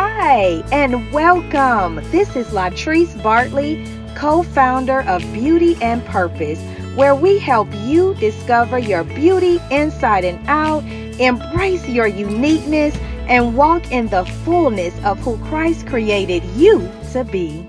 Hi, 0.00 0.62
and 0.70 1.10
welcome. 1.10 1.96
This 2.12 2.36
is 2.36 2.46
Latrice 2.50 3.20
Bartley, 3.20 3.84
co 4.14 4.44
founder 4.44 5.00
of 5.00 5.20
Beauty 5.32 5.76
and 5.82 6.06
Purpose, 6.06 6.60
where 6.94 7.16
we 7.16 7.40
help 7.40 7.66
you 7.80 8.14
discover 8.14 8.78
your 8.78 9.02
beauty 9.02 9.58
inside 9.72 10.24
and 10.24 10.38
out, 10.46 10.84
embrace 11.18 11.88
your 11.88 12.06
uniqueness, 12.06 12.96
and 13.26 13.56
walk 13.56 13.90
in 13.90 14.06
the 14.06 14.24
fullness 14.44 14.94
of 15.04 15.18
who 15.18 15.36
Christ 15.46 15.88
created 15.88 16.44
you 16.54 16.88
to 17.10 17.24
be. 17.24 17.66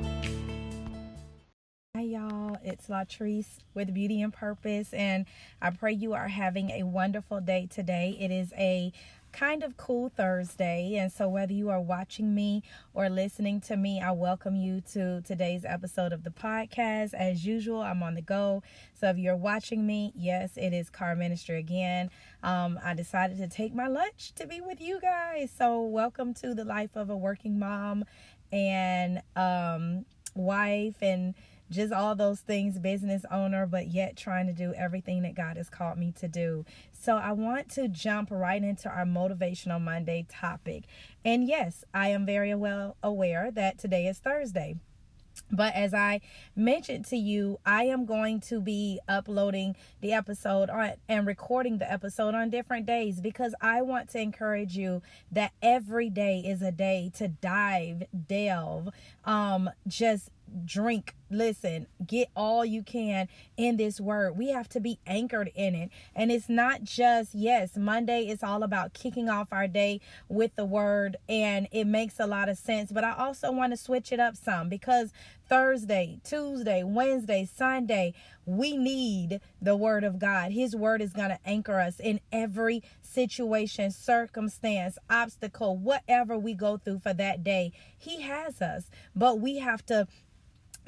Hi, 1.95 2.03
y'all. 2.03 2.57
It's 2.63 2.87
Latrice 2.87 3.57
with 3.73 3.91
Beauty 3.91 4.21
and 4.21 4.31
Purpose, 4.31 4.93
and 4.93 5.25
I 5.59 5.71
pray 5.71 5.93
you 5.93 6.13
are 6.13 6.27
having 6.27 6.69
a 6.69 6.83
wonderful 6.83 7.41
day 7.41 7.67
today. 7.71 8.15
It 8.19 8.29
is 8.29 8.53
a 8.55 8.93
kind 9.31 9.63
of 9.63 9.77
cool 9.77 10.09
Thursday. 10.09 10.95
And 10.95 11.11
so, 11.11 11.27
whether 11.29 11.53
you 11.53 11.69
are 11.69 11.81
watching 11.81 12.33
me 12.33 12.63
or 12.93 13.09
listening 13.09 13.61
to 13.61 13.77
me, 13.77 14.01
I 14.01 14.11
welcome 14.11 14.55
you 14.55 14.81
to 14.93 15.21
today's 15.21 15.65
episode 15.65 16.13
of 16.13 16.23
the 16.23 16.29
podcast. 16.29 17.13
As 17.13 17.45
usual, 17.45 17.81
I'm 17.81 18.03
on 18.03 18.15
the 18.15 18.21
go. 18.21 18.63
So, 18.93 19.09
if 19.09 19.17
you're 19.17 19.35
watching 19.35 19.85
me, 19.85 20.11
yes, 20.15 20.51
it 20.57 20.73
is 20.73 20.89
Car 20.89 21.15
Ministry 21.15 21.59
again. 21.59 22.09
Um, 22.43 22.79
I 22.83 22.93
decided 22.93 23.37
to 23.37 23.47
take 23.47 23.73
my 23.73 23.87
lunch 23.87 24.33
to 24.35 24.47
be 24.47 24.61
with 24.61 24.81
you 24.81 24.99
guys. 24.99 25.51
So, 25.55 25.81
welcome 25.81 26.33
to 26.35 26.53
the 26.53 26.65
life 26.65 26.95
of 26.95 27.09
a 27.09 27.17
working 27.17 27.59
mom 27.59 28.05
and 28.51 29.21
um, 29.35 30.05
wife 30.35 31.01
and 31.01 31.35
just 31.69 31.93
all 31.93 32.15
those 32.15 32.39
things, 32.39 32.79
business 32.79 33.23
owner, 33.31 33.65
but 33.65 33.87
yet 33.87 34.17
trying 34.17 34.47
to 34.47 34.53
do 34.53 34.73
everything 34.73 35.21
that 35.23 35.35
God 35.35 35.57
has 35.57 35.69
called 35.69 35.97
me 35.97 36.13
to 36.19 36.27
do. 36.27 36.65
So 36.91 37.17
I 37.17 37.31
want 37.31 37.69
to 37.71 37.87
jump 37.87 38.29
right 38.31 38.61
into 38.61 38.89
our 38.89 39.05
Motivational 39.05 39.81
Monday 39.81 40.25
topic. 40.29 40.85
And 41.23 41.47
yes, 41.47 41.83
I 41.93 42.09
am 42.09 42.25
very 42.25 42.55
well 42.55 42.97
aware 43.03 43.51
that 43.51 43.77
today 43.77 44.07
is 44.07 44.19
Thursday. 44.19 44.77
But 45.51 45.73
as 45.73 45.93
I 45.93 46.21
mentioned 46.55 47.05
to 47.05 47.17
you, 47.17 47.59
I 47.65 47.85
am 47.85 48.05
going 48.05 48.39
to 48.41 48.61
be 48.61 48.99
uploading 49.07 49.75
the 50.01 50.13
episode 50.13 50.69
on 50.69 50.93
and 51.07 51.25
recording 51.25 51.77
the 51.77 51.91
episode 51.91 52.35
on 52.35 52.49
different 52.49 52.85
days 52.85 53.19
because 53.21 53.55
I 53.61 53.81
want 53.81 54.09
to 54.09 54.19
encourage 54.19 54.77
you 54.77 55.01
that 55.31 55.51
every 55.61 56.09
day 56.09 56.43
is 56.45 56.61
a 56.61 56.71
day 56.71 57.11
to 57.15 57.27
dive, 57.27 58.03
delve, 58.27 58.89
um, 59.25 59.69
just 59.87 60.29
drink. 60.65 61.15
Listen 61.31 61.85
get 62.05 62.29
all 62.35 62.65
you 62.65 62.81
can 62.81 63.27
in 63.55 63.77
this 63.77 64.01
word. 64.01 64.35
We 64.37 64.49
have 64.49 64.67
to 64.69 64.79
be 64.79 64.99
anchored 65.05 65.51
in 65.53 65.75
it. 65.75 65.91
And 66.15 66.31
it's 66.31 66.49
not 66.49 66.83
just 66.83 67.35
yes 67.35 67.77
monday 67.77 68.27
is 68.27 68.41
all 68.41 68.63
about 68.63 68.93
kicking 68.93 69.29
off 69.29 69.49
our 69.51 69.67
day 69.67 70.01
with 70.27 70.55
the 70.55 70.65
word 70.65 71.17
and 71.27 71.67
it 71.71 71.85
makes 71.85 72.19
a 72.19 72.25
lot 72.25 72.49
of 72.49 72.57
sense. 72.57 72.91
But 72.91 73.03
i 73.03 73.13
also 73.13 73.51
want 73.51 73.73
to 73.73 73.77
switch 73.77 74.11
it 74.11 74.19
up 74.19 74.35
some 74.35 74.69
because 74.69 75.13
thursday 75.47 76.19
tuesday 76.23 76.83
wednesday 76.83 77.47
sunday 77.51 78.13
we 78.45 78.77
need 78.77 79.41
the 79.61 79.75
word 79.75 80.03
of 80.03 80.17
god. 80.17 80.51
His 80.51 80.75
word 80.75 81.01
is 81.01 81.13
going 81.13 81.29
to 81.29 81.39
anchor 81.45 81.79
us 81.79 81.99
in 81.99 82.19
every 82.31 82.81
situation 83.01 83.91
circumstance 83.91 84.97
obstacle 85.09 85.77
whatever 85.77 86.37
we 86.37 86.55
go 86.55 86.77
through 86.77 86.99
for 86.99 87.13
that 87.13 87.43
day. 87.43 87.71
He 87.97 88.21
has 88.21 88.61
us 88.61 88.89
but 89.15 89.39
we 89.39 89.59
have 89.59 89.85
to 89.87 90.07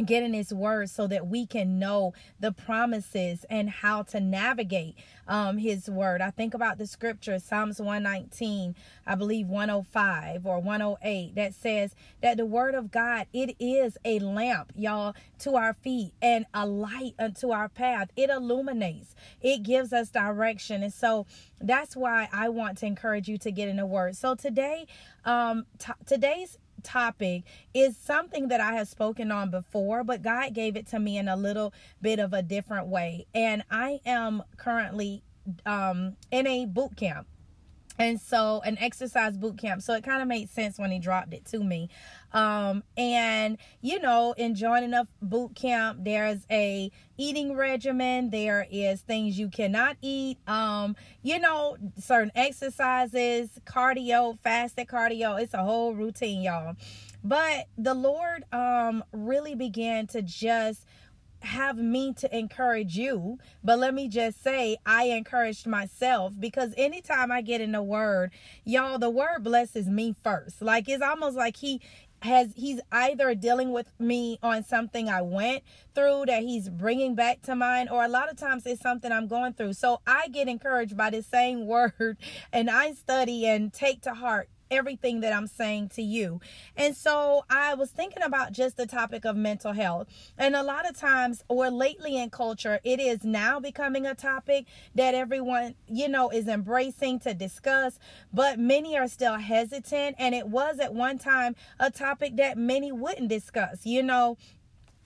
get 0.02 0.24
in 0.24 0.34
his 0.34 0.54
word 0.54 0.90
so 0.90 1.08
that 1.08 1.28
we 1.28 1.46
can 1.46 1.80
know 1.80 2.14
the 2.40 2.52
promises 2.52 3.46
and 3.50 3.70
how 3.70 4.04
to 4.04 4.20
navigate 4.20 4.96
um, 5.28 5.58
his 5.58 5.90
word. 5.90 6.22
I 6.22 6.32
think 6.32 6.54
about 6.54 6.78
the 6.78 6.88
scripture, 6.88 7.40
Psalms 7.40 7.80
119, 7.80 8.76
I 9.06 9.16
believe 9.16 9.48
105 9.48 10.46
or 10.46 10.60
108, 10.60 11.36
that 11.36 11.54
says 11.54 11.96
that 12.22 12.38
the 12.38 12.46
word 12.46 12.76
of 12.76 12.92
God, 12.92 13.28
it 13.34 13.56
is 13.60 13.98
a 14.04 14.20
lamp, 14.20 14.74
y'all, 14.76 15.16
to 15.40 15.56
our 15.56 15.74
feet 15.74 16.14
and 16.22 16.46
a 16.54 16.66
light 16.66 17.14
unto 17.18 17.52
our 17.52 17.70
path. 17.70 18.10
It 18.16 18.30
illuminates, 18.30 19.16
it 19.42 19.64
gives 19.64 19.94
us 19.94 20.10
direction. 20.10 20.84
And 20.84 20.94
so 20.94 21.26
that's 21.60 21.96
why 21.96 22.28
I 22.34 22.50
want 22.50 22.78
to 22.80 22.86
encourage 22.86 23.28
you 23.28 23.38
to 23.40 23.52
get 23.52 23.70
in 23.70 23.78
the 23.78 23.86
word. 23.86 24.16
So 24.18 24.36
today, 24.36 24.88
um, 25.26 25.66
t- 25.78 25.94
today's 26.06 26.58
topic 26.84 27.44
is 27.74 27.98
something 27.98 28.50
that 28.50 28.62
I 28.62 28.74
have 28.74 28.88
spoken 28.88 29.32
on 29.32 29.50
before, 29.50 30.04
but 30.04 30.22
God 30.22 30.54
gave 30.54 30.76
it 30.76 30.88
to 30.88 31.00
me 31.00 31.18
in 31.18 31.28
a 31.28 31.36
little 31.36 31.74
bit 32.02 32.20
of 32.20 32.34
a 32.34 32.42
different 32.42 32.88
way. 32.88 33.26
And 33.34 33.64
I 33.72 34.02
am 34.06 34.44
currently 34.58 35.24
um, 35.66 36.16
in 36.32 36.48
a 36.48 36.66
boot 36.66 36.96
camp 36.96 37.28
and 37.98 38.20
so 38.20 38.62
an 38.66 38.78
exercise 38.80 39.38
boot 39.38 39.58
camp. 39.58 39.82
So 39.82 39.94
it 39.94 40.04
kind 40.04 40.22
of 40.22 40.28
made 40.28 40.50
sense 40.50 40.78
when 40.78 40.92
he 40.92 41.00
dropped 41.00 41.34
it 41.34 41.46
to 41.48 41.60
me. 41.60 41.90
Um 42.34 42.84
and 42.96 43.58
you 43.82 44.00
know 44.00 44.34
in 44.38 44.56
joining 44.56 44.94
a 44.94 45.06
boot 45.22 45.56
camp 45.56 46.00
there's 46.02 46.46
a 46.50 46.92
eating 47.18 47.56
regimen. 47.56 48.30
There 48.30 48.66
is 48.72 49.02
things 49.02 49.38
you 49.38 49.50
cannot 49.50 49.98
eat. 50.02 50.38
Um 50.48 50.96
you 51.22 51.40
know 51.40 51.78
certain 52.00 52.32
exercises 52.36 53.50
cardio 53.66 54.40
fasted 54.40 54.88
cardio. 54.88 55.42
It's 55.42 55.54
a 55.54 55.64
whole 55.64 55.94
routine 55.94 56.42
y'all. 56.42 56.76
But 57.24 57.68
the 57.78 57.94
lord 57.94 58.46
um 58.54 59.04
really 59.12 59.56
began 59.56 60.08
to 60.08 60.22
just 60.22 60.86
have 61.42 61.78
me 61.78 62.14
to 62.14 62.38
encourage 62.38 62.96
you, 62.98 63.40
but 63.64 63.80
let 63.80 63.94
me 63.94 64.08
just 64.08 64.44
say 64.44 64.78
I 64.86 65.06
encouraged 65.06 65.68
myself 65.68 66.34
because 66.40 66.74
anytime 66.78 67.32
I 67.32 67.42
get 67.42 67.62
in 67.62 67.72
the 67.72 67.84
word, 67.84 68.32
y'all, 68.64 69.00
the 69.00 69.10
word 69.10 69.44
blesses 69.44 69.88
me 69.88 70.16
first. 70.24 70.62
Like 70.62 70.88
it's 70.88 71.04
almost 71.04 71.36
like 71.36 71.58
he 71.58 71.82
has 72.22 72.54
he's 72.56 72.80
either 72.92 73.34
dealing 73.34 73.72
with 73.72 73.92
me 74.00 74.38
on 74.44 74.64
something 74.64 75.10
I 75.10 75.24
went 75.24 75.64
through 75.96 76.26
that 76.28 76.44
he's 76.44 76.70
bringing 76.70 77.16
back 77.16 77.42
to 77.44 77.56
mind 77.56 77.90
or 77.90 78.04
a 78.04 78.08
lot 78.08 78.30
of 78.30 78.38
times 78.38 78.66
it's 78.66 78.82
something 78.82 79.12
I'm 79.12 79.28
going 79.28 79.54
through. 79.54 79.74
So 79.74 80.02
I 80.06 80.28
get 80.28 80.48
encouraged 80.48 80.96
by 80.96 81.10
the 81.10 81.24
same 81.24 81.66
word 81.66 82.18
and 82.54 82.70
I 82.70 82.94
study 82.94 83.48
and 83.48 83.74
take 83.74 84.02
to 84.04 84.14
heart 84.14 84.50
everything 84.72 85.20
that 85.22 85.34
I'm 85.34 85.48
saying 85.48 85.90
to 85.90 86.02
you. 86.02 86.40
And 86.76 86.96
so 86.96 87.46
I 87.50 87.76
was 87.76 87.92
thinking 87.92 88.24
about 88.24 88.54
just 88.54 88.78
the 88.78 88.88
topic 88.88 89.26
of 89.26 89.36
mental 89.36 89.74
health. 89.74 90.08
And 90.38 90.56
a 90.56 90.64
lot 90.64 90.90
of 90.90 90.98
times, 90.98 91.44
or 91.48 91.70
lately 91.70 92.18
in 92.18 92.30
culture, 92.30 92.80
it 92.84 93.00
is 93.00 93.24
now 93.24 93.60
becoming 93.60 94.08
a 94.08 94.16
topic 94.16 94.66
that 94.96 95.14
everyone, 95.14 95.76
you 95.88 96.08
know, 96.08 96.30
is 96.30 96.48
embracing 96.48 97.20
to 97.20 97.34
discuss, 97.34 98.00
but 98.34 98.58
many 98.58 98.98
are 98.98 99.08
still 99.08 99.36
hesitant. 99.36 100.16
And 100.18 100.34
it 100.34 100.48
was 100.48 100.80
at 100.80 100.94
one 100.94 101.18
time 101.18 101.56
a 101.80 101.92
topic 101.92 102.38
that 102.38 102.58
many 102.58 102.92
wouldn't 102.92 103.28
discuss. 103.28 103.86
You 103.86 104.04
know, 104.04 104.38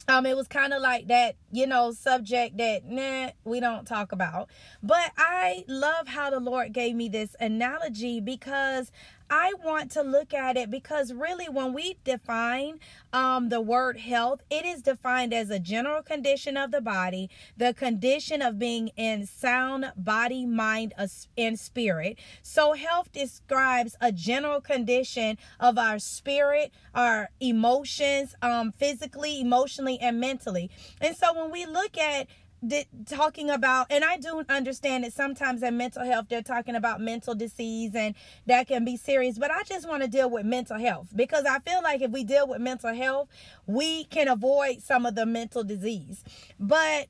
um 0.08 0.26
it 0.26 0.36
was 0.36 0.48
kind 0.48 0.74
of 0.74 0.82
like 0.82 1.08
that 1.08 1.36
you 1.52 1.66
know 1.66 1.92
subject 1.92 2.58
that 2.58 2.86
nah 2.86 3.30
we 3.44 3.60
don't 3.60 3.86
talk 3.86 4.12
about 4.12 4.50
but 4.84 5.12
i 5.18 5.64
love 5.68 6.08
how 6.08 6.30
the 6.30 6.40
lord 6.40 6.74
gave 6.74 6.96
me 6.96 7.10
this 7.10 7.36
analogy 7.40 8.20
because 8.20 8.92
I 9.30 9.54
want 9.64 9.92
to 9.92 10.04
look 10.04 10.34
at 10.34 10.56
it 10.56 10.70
because 10.70 11.12
really, 11.12 11.50
when 11.50 11.74
we 11.74 11.98
define 12.04 12.80
um, 13.12 13.50
the 13.50 13.62
word 13.62 13.98
health, 13.98 14.42
it 14.52 14.66
is 14.66 14.84
defined 14.84 15.34
as 15.34 15.50
a 15.50 15.58
general 15.58 16.04
condition 16.04 16.58
of 16.58 16.72
the 16.72 16.82
body, 16.82 17.30
the 17.58 17.74
condition 17.74 18.42
of 18.42 18.60
being 18.60 18.90
in 18.96 19.26
sound 19.26 19.92
body, 19.96 20.46
mind, 20.46 20.94
and 21.38 21.60
spirit. 21.60 22.20
So, 22.44 22.74
health 22.74 23.12
describes 23.12 23.96
a 24.00 24.12
general 24.12 24.62
condition 24.62 25.38
of 25.60 25.78
our 25.80 25.98
spirit, 25.98 26.72
our 26.94 27.30
emotions, 27.40 28.36
um, 28.44 28.74
physically, 28.78 29.42
emotionally, 29.42 29.98
and 30.00 30.20
mentally. 30.20 30.70
And 31.02 31.16
so, 31.16 31.34
when 31.34 31.52
we 31.52 31.66
look 31.66 31.98
at 31.98 32.28
talking 33.06 33.50
about 33.50 33.88
and 33.90 34.04
i 34.04 34.18
do 34.18 34.44
understand 34.50 35.04
that 35.04 35.14
sometimes 35.14 35.64
in 35.64 35.78
mental 35.78 36.04
health 36.04 36.28
they're 36.30 36.42
talking 36.42 36.76
about 36.76 37.02
mental 37.02 37.36
disease 37.36 37.96
and 37.96 38.16
that 38.46 38.68
can 38.68 38.86
be 38.86 38.98
serious 38.98 39.38
but 39.38 39.52
i 39.52 39.64
just 39.64 39.88
want 39.88 40.02
to 40.02 40.08
deal 40.08 40.30
with 40.30 40.46
mental 40.46 40.78
health 40.78 41.08
because 41.16 41.46
i 41.46 41.60
feel 41.60 41.82
like 41.84 42.02
if 42.02 42.12
we 42.12 42.24
deal 42.24 42.48
with 42.48 42.60
mental 42.60 42.94
health 42.94 43.30
we 43.66 44.06
can 44.06 44.28
avoid 44.28 44.82
some 44.82 45.06
of 45.06 45.16
the 45.16 45.26
mental 45.26 45.64
disease 45.64 46.24
but 46.60 47.08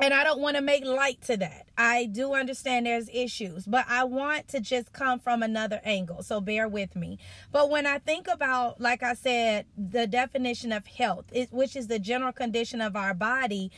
and 0.00 0.12
I 0.12 0.24
don't 0.24 0.40
want 0.40 0.56
to 0.56 0.62
make 0.62 0.84
light 0.84 1.20
to 1.22 1.36
that. 1.36 1.68
I 1.76 2.06
do 2.06 2.34
understand 2.34 2.86
there's 2.86 3.08
issues, 3.12 3.66
but 3.66 3.84
I 3.88 4.04
want 4.04 4.48
to 4.48 4.60
just 4.60 4.92
come 4.92 5.20
from 5.20 5.42
another 5.42 5.80
angle. 5.84 6.22
So 6.22 6.40
bear 6.40 6.66
with 6.66 6.96
me. 6.96 7.18
But 7.52 7.70
when 7.70 7.86
I 7.86 7.98
think 7.98 8.26
about, 8.26 8.80
like 8.80 9.02
I 9.02 9.14
said, 9.14 9.66
the 9.76 10.06
definition 10.06 10.72
of 10.72 10.86
health, 10.86 11.26
which 11.50 11.76
is 11.76 11.86
the 11.86 11.98
general 11.98 12.32
condition 12.32 12.80
of 12.80 12.96
our 12.96 13.14
body, 13.14 13.70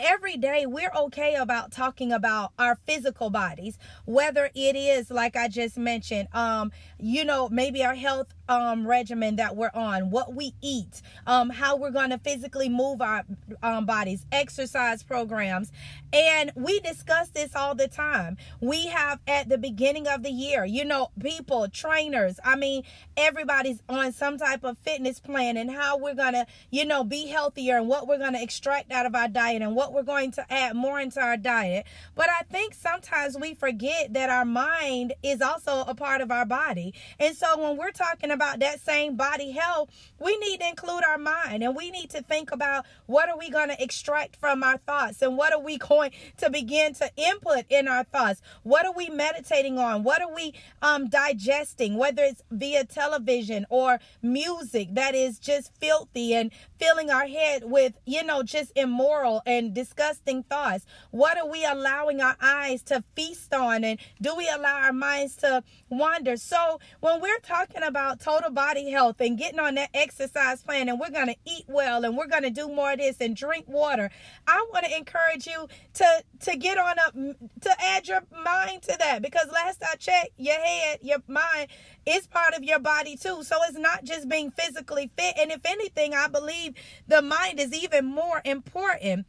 every 0.00 0.36
day 0.36 0.66
we're 0.66 0.92
okay 0.96 1.34
about 1.34 1.70
talking 1.72 2.12
about 2.12 2.52
our 2.58 2.76
physical 2.86 3.30
bodies, 3.30 3.78
whether 4.06 4.50
it 4.54 4.76
is 4.76 5.10
like 5.10 5.36
I 5.36 5.48
just 5.48 5.76
mentioned, 5.76 6.28
um, 6.32 6.72
you 6.98 7.24
know, 7.24 7.48
maybe 7.48 7.84
our 7.84 7.94
health 7.94 8.28
um, 8.50 8.84
regimen 8.84 9.36
that 9.36 9.54
we're 9.54 9.70
on, 9.72 10.10
what 10.10 10.34
we 10.34 10.52
eat, 10.60 11.00
um, 11.26 11.50
how 11.50 11.76
we're 11.76 11.92
going 11.92 12.10
to 12.10 12.18
physically 12.18 12.68
move 12.68 13.00
our 13.00 13.24
um, 13.62 13.86
bodies, 13.86 14.26
exercise 14.32 15.04
programs. 15.04 15.70
And 16.12 16.50
we 16.56 16.80
discuss 16.80 17.28
this 17.28 17.54
all 17.54 17.76
the 17.76 17.86
time. 17.86 18.36
We 18.60 18.88
have 18.88 19.20
at 19.28 19.48
the 19.48 19.56
beginning 19.56 20.08
of 20.08 20.24
the 20.24 20.32
year, 20.32 20.64
you 20.64 20.84
know, 20.84 21.10
people, 21.22 21.68
trainers, 21.68 22.40
I 22.44 22.56
mean, 22.56 22.82
everybody's 23.16 23.80
on 23.88 24.12
some 24.12 24.36
type 24.36 24.64
of 24.64 24.76
fitness 24.78 25.20
plan 25.20 25.56
and 25.56 25.70
how 25.70 25.96
we're 25.96 26.14
going 26.14 26.32
to, 26.32 26.46
you 26.70 26.84
know, 26.84 27.04
be 27.04 27.28
healthier 27.28 27.76
and 27.76 27.86
what 27.86 28.08
we're 28.08 28.18
going 28.18 28.32
to 28.32 28.42
extract 28.42 28.90
out 28.90 29.06
of 29.06 29.14
our 29.14 29.28
diet 29.28 29.62
and 29.62 29.76
what 29.76 29.92
we're 29.92 30.02
going 30.02 30.32
to 30.32 30.52
add 30.52 30.74
more 30.74 30.98
into 30.98 31.20
our 31.20 31.36
diet. 31.36 31.86
But 32.16 32.28
I 32.28 32.42
think 32.50 32.74
sometimes 32.74 33.36
we 33.38 33.54
forget 33.54 34.12
that 34.14 34.28
our 34.28 34.44
mind 34.44 35.14
is 35.22 35.40
also 35.40 35.84
a 35.86 35.94
part 35.94 36.20
of 36.20 36.32
our 36.32 36.44
body. 36.44 36.94
And 37.20 37.36
so 37.36 37.56
when 37.56 37.76
we're 37.76 37.92
talking 37.92 38.32
about 38.32 38.39
about 38.40 38.60
that 38.60 38.80
same 38.80 39.16
body 39.16 39.50
health, 39.50 39.90
we 40.18 40.34
need 40.38 40.60
to 40.60 40.68
include 40.68 41.04
our 41.04 41.18
mind 41.18 41.62
and 41.62 41.76
we 41.76 41.90
need 41.90 42.08
to 42.08 42.22
think 42.22 42.52
about 42.52 42.86
what 43.04 43.28
are 43.28 43.36
we 43.36 43.50
going 43.50 43.68
to 43.68 43.82
extract 43.82 44.36
from 44.36 44.62
our 44.62 44.78
thoughts 44.78 45.20
and 45.20 45.36
what 45.36 45.52
are 45.52 45.60
we 45.60 45.76
going 45.76 46.10
to 46.38 46.48
begin 46.48 46.94
to 46.94 47.10
input 47.16 47.64
in 47.68 47.86
our 47.86 48.04
thoughts? 48.04 48.40
What 48.62 48.86
are 48.86 48.94
we 48.94 49.10
meditating 49.10 49.78
on? 49.78 50.04
What 50.04 50.22
are 50.22 50.34
we 50.34 50.54
um, 50.80 51.08
digesting, 51.08 51.98
whether 51.98 52.22
it's 52.22 52.42
via 52.50 52.84
television 52.84 53.66
or 53.68 54.00
music 54.22 54.88
that 54.94 55.14
is 55.14 55.38
just 55.38 55.72
filthy 55.78 56.34
and 56.34 56.50
filling 56.78 57.10
our 57.10 57.26
head 57.26 57.64
with, 57.66 57.92
you 58.06 58.24
know, 58.24 58.42
just 58.42 58.72
immoral 58.74 59.42
and 59.44 59.74
disgusting 59.74 60.44
thoughts? 60.44 60.86
What 61.10 61.36
are 61.36 61.48
we 61.48 61.64
allowing 61.64 62.22
our 62.22 62.36
eyes 62.40 62.82
to 62.84 63.04
feast 63.14 63.52
on? 63.52 63.84
And 63.84 63.98
do 64.20 64.34
we 64.34 64.48
allow 64.48 64.76
our 64.76 64.94
minds 64.94 65.36
to 65.36 65.62
wander? 65.90 66.38
So 66.38 66.80
when 67.00 67.20
we're 67.20 67.38
talking 67.40 67.82
about 67.82 68.20
total 68.30 68.50
body 68.50 68.90
health 68.90 69.20
and 69.20 69.38
getting 69.38 69.58
on 69.58 69.74
that 69.74 69.90
exercise 69.94 70.62
plan 70.62 70.88
and 70.88 71.00
we're 71.00 71.10
going 71.10 71.26
to 71.26 71.36
eat 71.44 71.64
well 71.66 72.04
and 72.04 72.16
we're 72.16 72.26
going 72.26 72.42
to 72.42 72.50
do 72.50 72.68
more 72.68 72.92
of 72.92 72.98
this 72.98 73.20
and 73.20 73.34
drink 73.34 73.66
water, 73.68 74.10
I 74.46 74.66
want 74.72 74.86
to 74.86 74.96
encourage 74.96 75.46
you 75.46 75.68
to 75.94 76.24
to 76.40 76.56
get 76.56 76.78
on 76.78 76.98
up 76.98 77.14
to 77.14 77.70
add 77.80 78.06
your 78.06 78.22
mind 78.44 78.82
to 78.82 78.96
that 78.98 79.22
because 79.22 79.48
last 79.52 79.82
I 79.82 79.96
checked, 79.96 80.30
your 80.36 80.54
head, 80.54 81.00
your 81.02 81.18
mind 81.26 81.68
is 82.06 82.26
part 82.26 82.54
of 82.54 82.62
your 82.62 82.78
body 82.78 83.16
too. 83.16 83.42
So 83.42 83.56
it's 83.68 83.78
not 83.78 84.04
just 84.04 84.28
being 84.28 84.50
physically 84.50 85.10
fit. 85.16 85.34
And 85.38 85.50
if 85.50 85.60
anything, 85.64 86.14
I 86.14 86.28
believe 86.28 86.74
the 87.08 87.22
mind 87.22 87.58
is 87.58 87.72
even 87.74 88.04
more 88.04 88.40
important 88.44 89.26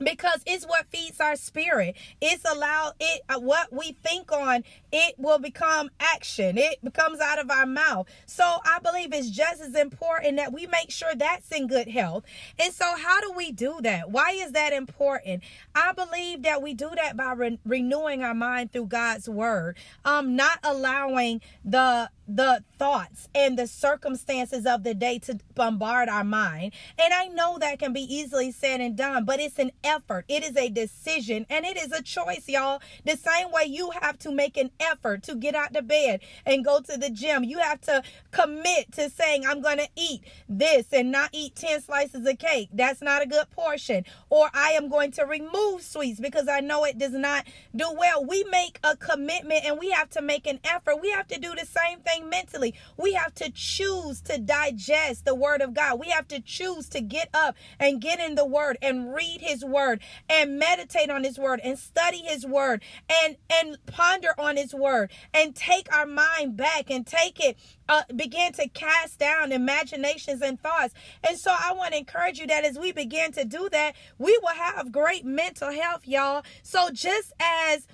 because 0.00 0.42
it's 0.46 0.64
what 0.64 0.86
feeds 0.90 1.20
our 1.20 1.36
spirit. 1.36 1.96
It's 2.20 2.44
allowed 2.44 2.94
it 2.98 3.22
uh, 3.28 3.38
what 3.38 3.72
we 3.72 3.92
think 4.02 4.32
on 4.32 4.64
it 4.92 5.14
will 5.18 5.38
become 5.38 5.90
action. 6.00 6.58
It 6.58 6.82
becomes 6.82 7.20
out 7.20 7.38
of 7.38 7.50
our 7.50 7.66
mouth. 7.66 8.08
So 8.26 8.58
i 8.64 8.78
believe 8.82 9.12
it's 9.12 9.30
just 9.30 9.60
as 9.60 9.74
important 9.74 10.36
that 10.36 10.52
we 10.52 10.66
make 10.66 10.90
sure 10.90 11.14
that's 11.14 11.50
in 11.52 11.66
good 11.66 11.88
health. 11.88 12.24
And 12.58 12.72
so 12.72 12.96
how 12.96 13.20
do 13.20 13.32
we 13.36 13.52
do 13.52 13.78
that? 13.82 14.10
Why 14.10 14.30
is 14.32 14.52
that 14.52 14.72
important? 14.72 15.42
I 15.74 15.92
believe 15.92 16.42
that 16.42 16.62
we 16.62 16.74
do 16.74 16.90
that 16.96 17.16
by 17.16 17.32
re- 17.32 17.58
renewing 17.64 18.22
our 18.22 18.34
mind 18.34 18.72
through 18.72 18.86
god's 18.86 19.28
word. 19.28 19.76
Um 20.04 20.36
not 20.36 20.58
allowing 20.64 21.40
the 21.64 22.10
the 22.36 22.62
thoughts 22.78 23.28
and 23.34 23.58
the 23.58 23.66
circumstances 23.66 24.64
of 24.64 24.84
the 24.84 24.94
day 24.94 25.18
to 25.18 25.38
bombard 25.54 26.08
our 26.08 26.22
mind. 26.22 26.72
And 26.98 27.12
I 27.12 27.26
know 27.26 27.58
that 27.58 27.78
can 27.78 27.92
be 27.92 28.02
easily 28.02 28.52
said 28.52 28.80
and 28.80 28.96
done, 28.96 29.24
but 29.24 29.40
it's 29.40 29.58
an 29.58 29.72
effort. 29.82 30.24
It 30.28 30.44
is 30.44 30.56
a 30.56 30.68
decision 30.68 31.44
and 31.50 31.64
it 31.64 31.76
is 31.76 31.92
a 31.92 32.02
choice, 32.02 32.44
y'all. 32.46 32.80
The 33.04 33.16
same 33.16 33.50
way 33.50 33.64
you 33.66 33.90
have 34.00 34.18
to 34.20 34.30
make 34.30 34.56
an 34.56 34.70
effort 34.78 35.24
to 35.24 35.34
get 35.34 35.54
out 35.54 35.74
of 35.74 35.88
bed 35.88 36.20
and 36.46 36.64
go 36.64 36.80
to 36.80 36.96
the 36.96 37.10
gym. 37.10 37.42
You 37.42 37.58
have 37.58 37.80
to 37.82 38.02
commit 38.30 38.92
to 38.92 39.10
saying, 39.10 39.44
I'm 39.46 39.60
going 39.60 39.78
to 39.78 39.88
eat 39.96 40.22
this 40.48 40.86
and 40.92 41.10
not 41.10 41.30
eat 41.32 41.56
10 41.56 41.82
slices 41.82 42.26
of 42.26 42.38
cake. 42.38 42.68
That's 42.72 43.02
not 43.02 43.22
a 43.22 43.26
good 43.26 43.50
portion. 43.50 44.04
Or 44.28 44.48
I 44.54 44.70
am 44.72 44.88
going 44.88 45.10
to 45.12 45.26
remove 45.26 45.82
sweets 45.82 46.20
because 46.20 46.48
I 46.48 46.60
know 46.60 46.84
it 46.84 46.98
does 46.98 47.12
not 47.12 47.44
do 47.74 47.92
well. 47.92 48.24
We 48.24 48.44
make 48.44 48.78
a 48.84 48.96
commitment 48.96 49.64
and 49.64 49.78
we 49.78 49.90
have 49.90 50.10
to 50.10 50.22
make 50.22 50.46
an 50.46 50.60
effort. 50.62 51.02
We 51.02 51.10
have 51.10 51.26
to 51.28 51.40
do 51.40 51.54
the 51.54 51.66
same 51.66 51.98
thing 52.00 52.19
mentally. 52.28 52.74
We 52.96 53.14
have 53.14 53.34
to 53.36 53.50
choose 53.50 54.20
to 54.22 54.38
digest 54.38 55.24
the 55.24 55.34
word 55.34 55.62
of 55.62 55.74
God. 55.74 56.00
We 56.00 56.10
have 56.10 56.28
to 56.28 56.40
choose 56.40 56.88
to 56.90 57.00
get 57.00 57.28
up 57.32 57.56
and 57.78 58.00
get 58.00 58.20
in 58.20 58.34
the 58.34 58.46
word 58.46 58.78
and 58.82 59.14
read 59.14 59.40
his 59.40 59.64
word 59.64 60.00
and 60.28 60.58
meditate 60.58 61.10
on 61.10 61.24
his 61.24 61.38
word 61.38 61.60
and 61.62 61.78
study 61.78 62.18
his 62.18 62.46
word 62.46 62.82
and 63.22 63.36
and 63.52 63.78
ponder 63.86 64.34
on 64.38 64.56
his 64.56 64.74
word 64.74 65.10
and 65.32 65.54
take 65.54 65.92
our 65.94 66.06
mind 66.06 66.56
back 66.56 66.90
and 66.90 67.06
take 67.06 67.40
it 67.40 67.56
uh, 67.90 68.02
begin 68.14 68.52
to 68.52 68.68
cast 68.68 69.18
down 69.18 69.50
imaginations 69.50 70.40
and 70.42 70.60
thoughts. 70.60 70.94
And 71.26 71.36
so 71.36 71.52
I 71.52 71.72
want 71.72 71.92
to 71.92 71.98
encourage 71.98 72.38
you 72.38 72.46
that 72.46 72.64
as 72.64 72.78
we 72.78 72.92
begin 72.92 73.32
to 73.32 73.44
do 73.44 73.68
that, 73.70 73.96
we 74.16 74.38
will 74.42 74.54
have 74.54 74.92
great 74.92 75.24
mental 75.24 75.72
health, 75.72 76.06
y'all. 76.06 76.44
So 76.62 76.90
just 76.92 77.32
as 77.40 77.88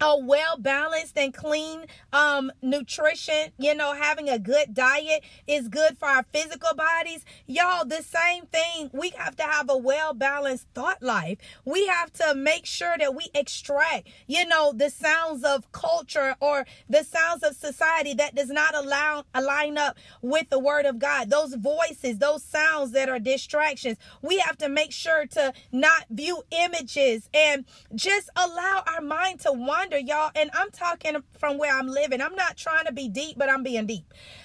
a 0.00 0.18
well 0.18 0.56
balanced 0.58 1.18
and 1.18 1.34
clean 1.34 1.84
um, 2.12 2.50
nutrition, 2.62 3.52
you 3.58 3.74
know, 3.74 3.94
having 3.94 4.28
a 4.28 4.38
good 4.38 4.72
diet 4.74 5.22
is 5.46 5.68
good 5.68 5.98
for 5.98 6.08
our 6.08 6.24
physical 6.32 6.74
bodies. 6.74 7.24
Y'all, 7.46 7.84
the 7.84 8.02
same 8.02 8.46
thing. 8.46 8.90
We 8.92 9.10
have 9.10 9.36
to 9.36 9.42
have 9.42 9.68
a 9.68 9.76
well 9.76 10.14
balanced 10.14 10.66
thought 10.74 11.02
life. 11.02 11.38
We 11.64 11.86
have 11.86 12.12
to 12.14 12.34
make 12.34 12.66
sure 12.66 12.96
that 12.98 13.14
we 13.14 13.28
extract, 13.34 14.08
you 14.26 14.46
know, 14.46 14.72
the 14.74 14.90
sounds 14.90 15.44
of 15.44 15.70
culture 15.72 16.34
or 16.40 16.66
the 16.88 17.04
sounds 17.04 17.42
of 17.42 17.56
society 17.56 18.14
that 18.14 18.34
does 18.34 18.48
not 18.50 18.74
allow 18.74 19.24
align 19.34 19.76
up 19.76 19.96
with 20.22 20.48
the 20.50 20.58
word 20.58 20.86
of 20.86 20.98
God. 20.98 21.30
Those 21.30 21.54
voices, 21.54 22.18
those 22.18 22.42
sounds 22.42 22.92
that 22.92 23.08
are 23.08 23.18
distractions. 23.18 23.98
We 24.22 24.38
have 24.38 24.56
to 24.58 24.68
make 24.68 24.92
sure 24.92 25.26
to 25.26 25.52
not 25.72 26.06
view 26.10 26.42
images 26.50 27.28
and 27.34 27.64
just 27.94 28.30
allow 28.36 28.82
our 28.86 29.00
mind 29.00 29.40
to 29.40 29.52
wander 29.52 29.89
y'all. 29.98 30.30
And 30.34 30.50
I'm 30.54 30.70
talking 30.70 31.16
from 31.38 31.58
where 31.58 31.76
I'm 31.76 31.88
living. 31.88 32.20
I'm 32.20 32.34
not 32.34 32.56
trying 32.56 32.86
to 32.86 32.92
be 32.92 33.08
deep, 33.08 33.36
but 33.38 33.50
I'm 33.50 33.62
being 33.62 33.86
deep 33.86 34.04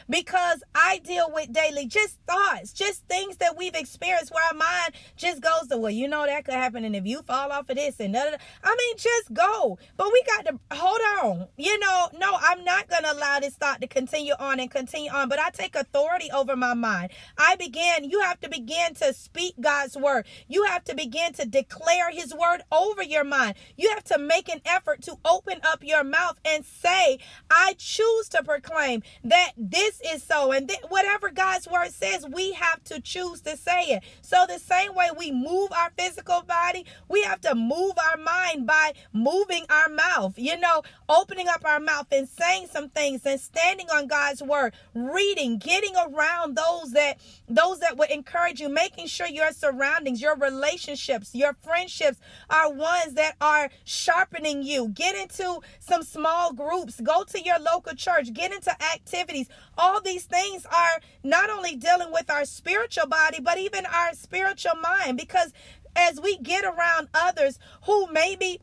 because 0.10 0.64
I 0.74 1.00
deal 1.04 1.32
with 1.34 1.52
daily 1.52 1.88
just 1.88 2.20
thoughts, 2.28 2.74
just 2.74 3.08
things 3.08 3.38
that 3.38 3.58
we've 3.58 3.76
experienced 3.76 4.34
where 4.34 4.44
our 4.46 4.54
mind 4.54 4.94
just 5.16 5.42
goes 5.42 5.68
to, 5.70 5.78
well, 5.78 5.92
you 5.92 6.08
know, 6.08 6.26
that 6.26 6.46
could 6.46 6.54
happen. 6.54 6.86
And 6.86 6.96
if 6.96 7.06
you 7.06 7.22
fall 7.22 7.52
off 7.52 7.70
of 7.70 7.76
this 7.76 8.00
and 8.00 8.14
da. 8.14 8.22
I 8.64 8.76
mean, 8.76 8.98
just 8.98 9.34
go. 9.34 9.78
But 9.98 10.12
we 10.12 10.24
got 10.24 10.46
to 10.46 10.60
hold 10.76 11.00
on. 11.24 11.48
You 11.58 11.78
know, 11.80 12.10
no, 12.18 12.38
I'm 12.40 12.64
not 12.64 12.88
going 12.88 13.04
to 13.04 13.14
allow 13.14 13.40
this 13.40 13.56
thought 13.56 13.82
to 13.82 13.88
continue 13.88 14.34
on 14.40 14.60
and 14.60 14.70
continue 14.70 15.12
on, 15.12 15.30
but 15.30 15.40
I 15.40 15.50
take 15.50 15.76
authority 15.76 16.30
over 16.32 16.56
my 16.56 16.74
mind. 16.74 17.12
I 17.38 17.56
begin, 17.56 18.10
you 18.10 18.22
have 18.22 18.40
to 18.42 18.50
begin 18.50 18.94
to 18.96 19.14
speak 19.14 19.56
God's 19.60 19.96
word. 19.96 20.26
You 20.48 20.64
have 20.66 20.84
to 20.86 20.96
begin 20.96 21.34
to 21.34 21.46
declare 21.46 22.12
his 22.12 22.34
word 22.34 22.62
over 22.72 23.04
your 23.04 23.24
mind. 23.24 23.56
You 23.78 23.90
have 23.90 24.04
to 24.06 24.18
make 24.18 24.50
an 24.50 24.62
effort 24.66 25.02
to 25.04 25.18
open 25.26 25.60
up 25.64 25.84
your 25.84 26.04
mouth 26.04 26.40
and 26.46 26.66
say, 26.66 27.20
I 27.50 27.76
choose 27.78 28.30
to 28.30 28.44
proclaim 28.44 29.04
that 29.24 29.52
this 29.58 29.95
this 30.00 30.16
is 30.16 30.24
so. 30.24 30.52
And 30.52 30.68
th- 30.68 30.82
whatever 30.90 31.30
God's 31.30 31.68
word 31.68 31.92
says, 31.92 32.26
we 32.28 32.54
have 32.54 32.84
to 32.86 33.00
choose 33.00 33.42
to 33.42 33.58
say 33.58 33.82
it. 33.86 34.04
So, 34.22 34.46
the 34.48 34.60
same 34.60 34.94
way 34.96 35.10
we 35.18 35.32
move 35.32 35.72
our 35.72 35.92
physical 35.98 36.42
body, 36.42 36.86
we 37.10 37.24
have 37.24 37.42
to 37.42 37.56
move 37.56 37.94
our 38.12 38.18
mind 38.18 38.66
by 38.66 38.94
moving 39.14 39.66
our 39.70 39.90
mouth, 39.90 40.38
you 40.38 40.58
know, 40.58 40.84
opening 41.10 41.48
up 41.48 41.64
our 41.66 41.80
mouth 41.80 42.08
and 42.12 42.28
saying 42.28 42.68
some 42.72 42.90
things 42.90 43.26
and 43.26 43.40
standing 43.40 43.88
on 43.90 44.08
God's 44.08 44.42
word, 44.42 44.74
reading, 44.94 45.58
getting 45.58 45.96
around 45.96 46.56
those 46.56 46.92
that 46.92 47.20
those 47.48 47.80
that 47.80 47.98
would 47.98 48.10
encourage 48.10 48.60
you, 48.60 48.70
making 48.70 49.08
sure 49.08 49.28
your 49.28 49.52
surroundings, 49.52 50.22
your 50.22 50.36
relationships, 50.36 51.34
your 51.34 51.54
friendships 51.62 52.20
are 52.50 52.72
ones 52.72 53.14
that 53.14 53.36
are 53.42 53.70
sharpening 53.84 54.64
you. 54.64 54.90
Get 54.90 55.16
into 55.16 55.60
some 55.80 56.04
small 56.04 56.54
groups, 56.54 57.00
go 57.02 57.24
to 57.24 57.42
your 57.42 57.60
local 57.60 57.94
church, 57.94 58.34
get 58.34 58.52
into 58.52 58.72
activities 58.94 59.48
all 59.86 60.02
these 60.02 60.26
things 60.26 60.66
are 60.66 61.00
not 61.24 61.52
only 61.52 61.76
dealing 61.76 62.12
with 62.12 62.30
our 62.32 62.44
spiritual 62.44 63.06
body, 63.06 63.40
but 63.40 63.60
even 63.60 63.86
our 63.86 64.14
spiritual 64.14 64.76
mind. 64.82 65.16
Because 65.16 65.54
as 65.96 66.20
we 66.20 66.38
get 66.38 66.66
around 66.66 67.08
others 67.14 67.60
who 67.84 68.08
maybe 68.12 68.60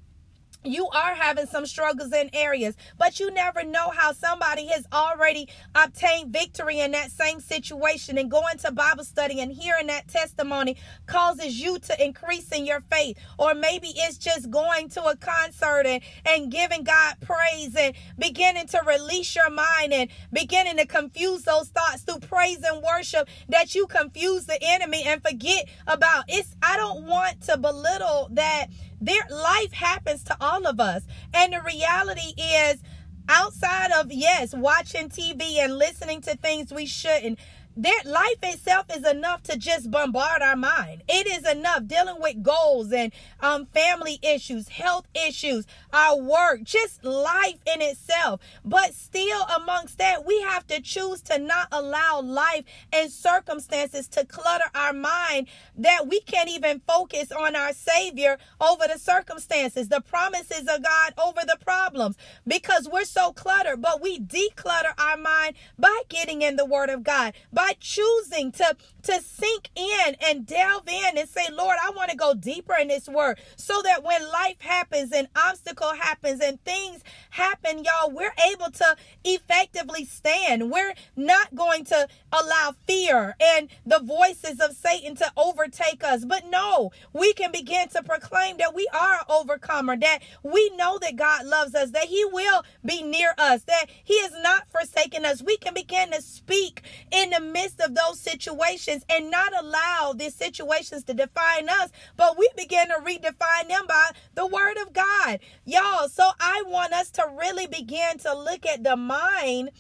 you 0.64 0.88
are 0.88 1.14
having 1.14 1.47
some 1.47 1.66
struggles 1.66 2.12
in 2.12 2.31
areas, 2.33 2.76
but 2.99 3.21
you 3.21 3.31
never 3.31 3.64
know 3.64 3.90
how 3.90 4.12
somebody 4.12 4.66
has 4.69 4.87
already 4.92 5.49
obtained 5.75 6.33
victory 6.33 6.81
in 6.81 6.92
that 6.92 7.11
same 7.11 7.40
situation. 7.40 8.19
And 8.19 8.31
going 8.31 8.59
to 8.59 8.73
Bible 8.73 9.04
study 9.04 9.40
and 9.40 9.52
hearing 9.52 9.88
that 9.88 10.09
testimony 10.09 10.76
causes 11.07 11.61
you 11.61 11.78
to 11.81 12.04
increase 12.04 12.50
in 12.52 12.66
your 12.66 12.81
faith. 12.81 13.19
Or 13.38 13.54
maybe 13.54 13.88
it's 13.95 14.19
just 14.19 14.50
going 14.50 14.88
to 14.90 15.04
a 15.04 15.16
concert 15.16 15.87
and, 15.87 16.02
and 16.25 16.50
giving 16.50 16.85
God 16.85 17.16
praise 17.21 17.75
and 17.76 17.95
beginning 18.19 18.66
to 18.69 18.81
release 18.87 19.35
your 19.35 19.50
mind 19.50 19.92
and 19.92 20.11
beginning 20.33 20.76
to 20.76 20.87
confuse 20.87 21.42
those 21.42 21.69
thoughts 21.69 22.02
through 22.02 22.21
praise 22.21 22.62
and 22.62 22.83
worship 22.83 23.28
that 23.49 23.75
you 23.75 23.87
confuse 23.87 24.47
the 24.47 24.59
enemy 24.62 25.02
and 25.04 25.23
forget 25.23 25.69
about. 25.87 26.25
It's 26.28 26.54
I 26.62 26.76
don't 26.76 27.07
want 27.07 27.40
to 27.42 27.59
belittle 27.59 28.28
that 28.33 28.66
there 29.02 29.26
life 29.30 29.73
happens 29.73 30.23
to 30.25 30.37
all 30.40 30.66
of 30.66 30.80
us. 30.80 31.02
And 31.35 31.52
the 31.52 31.61
reality 31.61 32.40
is 32.40 32.82
outside 33.28 33.90
of 33.92 34.12
yes, 34.12 34.54
watching 34.54 35.09
TV 35.09 35.56
and 35.59 35.76
listening 35.76 36.21
to 36.23 36.37
things 36.37 36.73
we 36.73 36.87
shouldn't 36.87 37.38
that 37.76 38.02
life 38.05 38.38
itself 38.43 38.87
is 38.95 39.07
enough 39.07 39.43
to 39.45 39.57
just 39.57 39.91
bombard 39.91 40.43
our 40.43 40.57
mind. 40.57 41.02
It 41.09 41.26
is 41.26 41.49
enough 41.49 41.87
dealing 41.87 42.21
with 42.21 42.43
goals 42.43 42.93
and 42.93 43.12
um, 43.41 43.67
family 43.67 44.19
issues, 44.23 44.69
health 44.69 45.07
issues, 45.14 45.67
our 45.93 46.19
work, 46.19 46.62
just 46.64 47.05
life 47.05 47.59
in 47.67 47.81
itself. 47.81 48.41
But 48.64 48.95
still, 48.95 49.43
amongst 49.45 49.99
that, 49.99 50.26
we 50.26 50.41
have 50.43 50.67
to 50.69 50.81
choose 50.81 51.23
to 51.23 51.38
not 51.38 51.69
allow 51.73 52.21
life 52.21 52.64
and 52.93 53.11
circumstances 53.11 54.09
to 54.09 54.26
clutter 54.26 54.71
our 54.75 54.93
mind 54.93 55.49
that 55.76 56.07
we 56.09 56.21
can't 56.21 56.50
even 56.50 56.81
focus 56.87 57.33
on 57.33 57.57
our 57.57 57.73
Savior 57.73 58.38
over 58.61 58.85
the 58.93 58.99
circumstances, 58.99 59.88
the 59.88 60.00
promises 60.00 60.69
of 60.69 60.83
God 60.83 61.14
over 61.23 61.41
the 61.47 61.59
problems, 61.64 62.17
because 62.47 62.88
we're 62.91 63.05
so 63.05 63.33
cluttered. 63.33 63.81
But 63.81 64.02
we 64.02 64.19
declutter 64.19 64.93
our 64.99 65.17
mind 65.17 65.55
by 65.79 66.02
getting 66.09 66.43
in 66.43 66.57
the 66.57 66.67
Word 66.67 66.91
of 66.91 67.02
God. 67.02 67.35
By 67.52 67.62
by 67.62 67.76
choosing 67.78 68.50
to 68.50 68.76
to 69.02 69.21
sink 69.21 69.69
in 69.75 70.16
and 70.25 70.47
delve 70.47 70.88
in 70.88 71.19
and 71.19 71.28
say, 71.28 71.47
Lord, 71.50 71.76
I 71.83 71.90
want 71.90 72.11
to 72.11 72.16
go 72.16 72.35
deeper 72.35 72.75
in 72.81 72.88
this 72.88 73.09
word 73.09 73.40
so 73.57 73.83
that 73.83 74.04
when 74.04 74.23
life 74.31 74.61
happens 74.61 75.12
and 75.12 75.28
obstacle 75.37 75.95
happens 75.95 76.40
and 76.40 76.62
things 76.64 77.02
happen, 77.31 77.85
y'all, 77.85 78.12
we're 78.12 78.35
able 78.52 78.71
to 78.71 78.97
effectively 79.25 80.04
stand. 80.04 80.71
We're 80.71 80.95
not 81.16 81.54
going 81.54 81.85
to 81.87 82.07
allow 82.33 82.75
fear 82.87 83.35
and 83.40 83.69
the 83.85 84.00
voices 84.00 84.61
of 84.61 84.76
Satan 84.76 85.16
to 85.16 85.33
overtake 85.37 86.04
us. 86.04 86.25
But 86.25 86.45
no, 86.49 86.92
we 87.12 87.33
can 87.33 87.50
begin 87.50 87.88
to 87.88 88.02
proclaim 88.02 88.59
that 88.59 88.75
we 88.75 88.88
are 88.95 89.14
an 89.14 89.21
overcomer, 89.28 89.97
that 89.97 90.21
we 90.42 90.71
know 90.76 90.99
that 91.00 91.16
God 91.16 91.47
loves 91.47 91.75
us, 91.75 91.90
that 91.90 92.04
he 92.04 92.25
will 92.25 92.62
be 92.85 93.02
near 93.02 93.35
us, 93.37 93.64
that 93.64 93.87
he 94.04 94.14
is 94.14 94.33
not 94.42 94.71
forsaken 94.71 95.25
us. 95.25 95.42
We 95.42 95.57
can 95.57 95.75
begin 95.75 96.12
to 96.12 96.23
speak 96.23 96.83
in 97.11 97.31
the 97.31 97.40
midst 97.52 97.80
of 97.80 97.94
those 97.94 98.18
situations 98.18 99.04
and 99.09 99.30
not 99.30 99.52
allow 99.59 100.14
these 100.14 100.35
situations 100.35 101.04
to 101.04 101.14
define 101.14 101.68
us, 101.68 101.90
but 102.16 102.38
we 102.38 102.49
begin 102.56 102.88
to 102.88 102.94
redefine 102.94 103.68
them 103.68 103.87
by 103.87 104.11
the 104.35 104.47
word 104.47 104.76
of 104.78 104.92
God. 104.92 105.40
Y'all, 105.64 106.09
so 106.09 106.30
I 106.40 106.62
want 106.66 106.92
us 106.92 107.11
to 107.12 107.26
really 107.38 107.66
begin 107.66 108.18
to 108.18 108.35
look 108.35 108.66
at 108.66 108.82
the 108.82 108.97
mind 108.97 109.71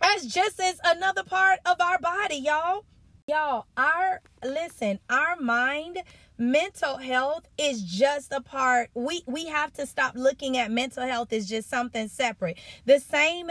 as 0.00 0.26
just 0.26 0.60
as 0.60 0.80
another 0.84 1.22
part 1.22 1.60
of 1.66 1.80
our 1.80 1.98
body, 1.98 2.36
y'all. 2.36 2.84
Y'all, 3.28 3.66
our 3.76 4.20
listen, 4.44 4.98
our 5.08 5.36
mind 5.36 6.02
mental 6.38 6.96
health 6.96 7.46
is 7.56 7.82
just 7.82 8.32
a 8.32 8.40
part 8.40 8.90
we 8.94 9.22
we 9.26 9.46
have 9.46 9.72
to 9.72 9.86
stop 9.86 10.14
looking 10.16 10.56
at 10.56 10.72
mental 10.72 11.06
health 11.06 11.32
as 11.32 11.48
just 11.48 11.70
something 11.70 12.08
separate 12.08 12.58
the 12.84 12.98
same 12.98 13.48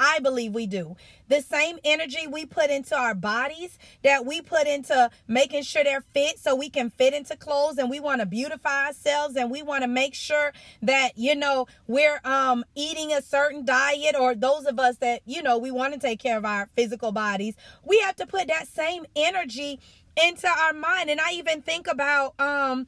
I 0.00 0.18
believe 0.20 0.52
we 0.52 0.66
do. 0.66 0.96
The 1.28 1.42
same 1.42 1.78
energy 1.84 2.26
we 2.26 2.46
put 2.46 2.70
into 2.70 2.96
our 2.96 3.14
bodies 3.14 3.78
that 4.02 4.24
we 4.24 4.40
put 4.40 4.66
into 4.66 5.10
making 5.26 5.62
sure 5.62 5.84
they're 5.84 6.00
fit 6.00 6.38
so 6.38 6.54
we 6.54 6.70
can 6.70 6.90
fit 6.90 7.14
into 7.14 7.36
clothes 7.36 7.78
and 7.78 7.90
we 7.90 8.00
want 8.00 8.20
to 8.20 8.26
beautify 8.26 8.86
ourselves 8.86 9.36
and 9.36 9.50
we 9.50 9.62
want 9.62 9.82
to 9.82 9.88
make 9.88 10.14
sure 10.14 10.52
that 10.82 11.12
you 11.16 11.34
know 11.34 11.66
we're 11.86 12.20
um 12.24 12.64
eating 12.74 13.12
a 13.12 13.20
certain 13.20 13.64
diet 13.64 14.16
or 14.18 14.34
those 14.34 14.64
of 14.64 14.78
us 14.78 14.96
that 14.98 15.20
you 15.26 15.42
know 15.42 15.58
we 15.58 15.70
want 15.70 15.92
to 15.92 16.00
take 16.00 16.20
care 16.20 16.38
of 16.38 16.44
our 16.44 16.66
physical 16.76 17.12
bodies. 17.12 17.54
We 17.84 17.98
have 18.00 18.16
to 18.16 18.26
put 18.26 18.48
that 18.48 18.68
same 18.68 19.04
energy 19.16 19.80
into 20.20 20.48
our 20.48 20.72
mind 20.72 21.10
and 21.10 21.20
I 21.20 21.32
even 21.32 21.62
think 21.62 21.86
about 21.86 22.38
um 22.40 22.86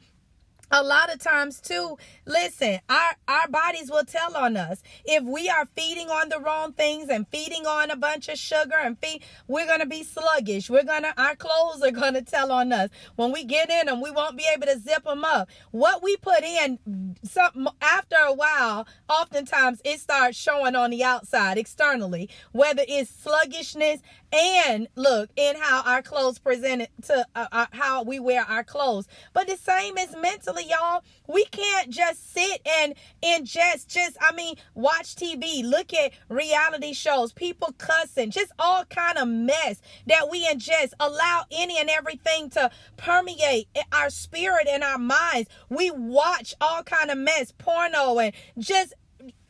a 0.71 0.83
lot 0.83 1.13
of 1.13 1.19
times 1.19 1.61
too 1.61 1.97
listen 2.27 2.79
our 2.89 3.11
our 3.29 3.49
bodies 3.49 3.91
will 3.91 4.05
tell 4.05 4.37
on 4.37 4.57
us. 4.57 4.83
If 5.05 5.25
we 5.25 5.49
are 5.49 5.67
feeding 5.77 6.09
on 6.09 6.29
the 6.29 6.39
wrong 6.41 6.73
things 6.73 7.09
and 7.09 7.27
feeding 7.29 7.67
on 7.67 7.91
a 7.91 7.97
bunch 7.97 8.29
of 8.29 8.39
sugar 8.39 8.77
and 8.81 8.99
feed 8.99 9.23
we're 9.49 9.67
gonna 9.67 9.87
be 9.87 10.03
sluggish. 10.03 10.71
We're 10.71 10.85
gonna 10.85 11.13
our 11.17 11.37
clothes 11.37 11.83
are 11.83 11.91
gonna 11.91 12.23
tell 12.23 12.53
on 12.53 12.73
us. 12.73 12.91
When 13.17 13.33
we 13.33 13.45
get 13.45 13.71
in 13.71 13.87
them 13.87 14.01
we 14.01 14.11
won't 14.11 14.37
be 14.37 14.47
able 14.55 14.67
to 14.67 14.79
zip 14.79 15.05
them 15.05 15.25
up. 15.25 15.49
What 15.71 16.03
we 16.03 16.17
put 16.17 16.43
in 16.43 17.17
some 17.25 17.69
after 17.81 18.17
a 18.17 18.35
while 18.35 18.87
oftentimes 19.09 19.81
it 19.85 20.01
starts 20.01 20.37
showing 20.39 20.77
on 20.77 20.91
the 20.91 21.03
outside 21.05 21.59
externally 21.59 22.29
whether 22.53 22.83
it's 22.87 23.11
sluggishness 23.11 24.01
and 24.33 24.89
look 24.97 25.31
in 25.37 25.57
how 25.57 25.83
our 25.85 26.03
clothes 26.03 26.39
presented 26.39 26.89
to 27.05 27.27
uh, 27.35 27.47
uh, 27.53 27.67
how 27.73 28.03
we 28.03 28.19
wear 28.19 28.43
our 28.43 28.65
clothes. 28.65 29.09
But 29.33 29.47
the 29.47 29.57
same 29.57 29.99
is 29.99 30.15
mentally 30.17 30.65
y'all 30.69 31.03
we 31.27 31.45
can't 31.47 31.91
just 31.91 32.33
sit 32.33 32.61
and 32.67 32.95
ingest 33.23 33.87
just 33.87 34.17
i 34.21 34.33
mean 34.33 34.57
watch 34.75 35.15
tv 35.15 35.63
look 35.65 35.95
at 35.95 36.13
reality 36.29 36.93
shows 36.93 37.33
people 37.33 37.73
cussing 37.79 38.31
just 38.31 38.53
all 38.59 38.85
kind 38.87 39.17
of 39.17 39.29
mess 39.29 39.81
that 40.07 40.29
we 40.31 40.47
ingest 40.47 40.93
allow 40.99 41.45
any 41.51 41.79
and 41.79 41.91
everything 41.91 42.51
to 42.51 42.71
permeate 42.97 43.69
our 43.93 44.11
spirit 44.11 44.67
and 44.69 44.83
our 44.83 44.99
minds. 44.99 45.49
We 45.69 45.91
watch 45.91 46.55
all 46.61 46.83
kind 46.83 47.11
of 47.11 47.19
mess 47.19 47.53
porno 47.57 48.19
and 48.19 48.33
just 48.59 48.95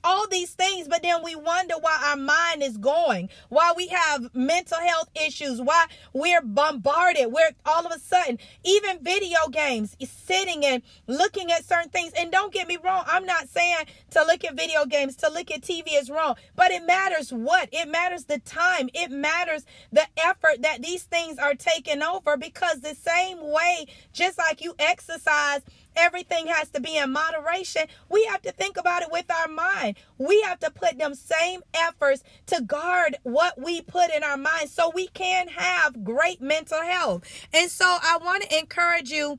all 0.04 0.26
these 0.28 0.50
things, 0.50 0.88
but 0.88 1.02
then 1.02 1.22
we 1.22 1.34
wonder 1.34 1.74
why 1.80 2.00
our 2.08 2.16
mind 2.16 2.62
is 2.62 2.76
going, 2.78 3.28
why 3.48 3.72
we 3.76 3.88
have 3.88 4.34
mental 4.34 4.78
health 4.78 5.08
issues, 5.14 5.60
why 5.60 5.86
we're 6.12 6.42
bombarded. 6.42 7.32
We're 7.32 7.50
all 7.64 7.86
of 7.86 7.92
a 7.92 7.98
sudden, 7.98 8.38
even 8.64 9.02
video 9.02 9.48
games, 9.50 9.96
sitting 10.04 10.64
and 10.64 10.82
looking 11.06 11.52
at 11.52 11.64
certain 11.64 11.90
things. 11.90 12.12
And 12.16 12.30
don't 12.32 12.52
get 12.52 12.68
me 12.68 12.78
wrong, 12.82 13.04
I'm 13.06 13.26
not 13.26 13.48
saying 13.48 13.86
to 14.10 14.24
look 14.24 14.44
at 14.44 14.56
video 14.56 14.84
games, 14.86 15.16
to 15.16 15.30
look 15.30 15.50
at 15.50 15.62
TV 15.62 15.88
is 15.92 16.10
wrong, 16.10 16.36
but 16.56 16.70
it 16.70 16.84
matters 16.86 17.32
what? 17.32 17.68
It 17.72 17.88
matters 17.88 18.24
the 18.24 18.38
time, 18.38 18.90
it 18.94 19.10
matters 19.10 19.64
the 19.92 20.06
effort 20.16 20.62
that 20.62 20.82
these 20.82 21.04
things 21.04 21.38
are 21.38 21.54
taking 21.54 22.02
over 22.02 22.36
because 22.36 22.80
the 22.80 22.94
same 22.94 23.38
way, 23.40 23.86
just 24.12 24.38
like 24.38 24.62
you 24.62 24.74
exercise 24.78 25.60
everything 25.96 26.46
has 26.46 26.68
to 26.70 26.80
be 26.80 26.96
in 26.96 27.12
moderation. 27.12 27.82
We 28.08 28.24
have 28.26 28.42
to 28.42 28.52
think 28.52 28.76
about 28.76 29.02
it 29.02 29.08
with 29.10 29.30
our 29.30 29.48
mind. 29.48 29.96
We 30.18 30.40
have 30.42 30.58
to 30.60 30.70
put 30.70 30.98
them 30.98 31.14
same 31.14 31.62
efforts 31.74 32.22
to 32.46 32.62
guard 32.62 33.16
what 33.22 33.60
we 33.60 33.80
put 33.80 34.10
in 34.10 34.22
our 34.24 34.36
mind 34.36 34.68
so 34.68 34.90
we 34.94 35.08
can 35.08 35.48
have 35.48 36.04
great 36.04 36.40
mental 36.40 36.82
health. 36.82 37.24
And 37.52 37.70
so 37.70 37.84
I 37.84 38.18
want 38.22 38.42
to 38.44 38.58
encourage 38.58 39.10
you 39.10 39.38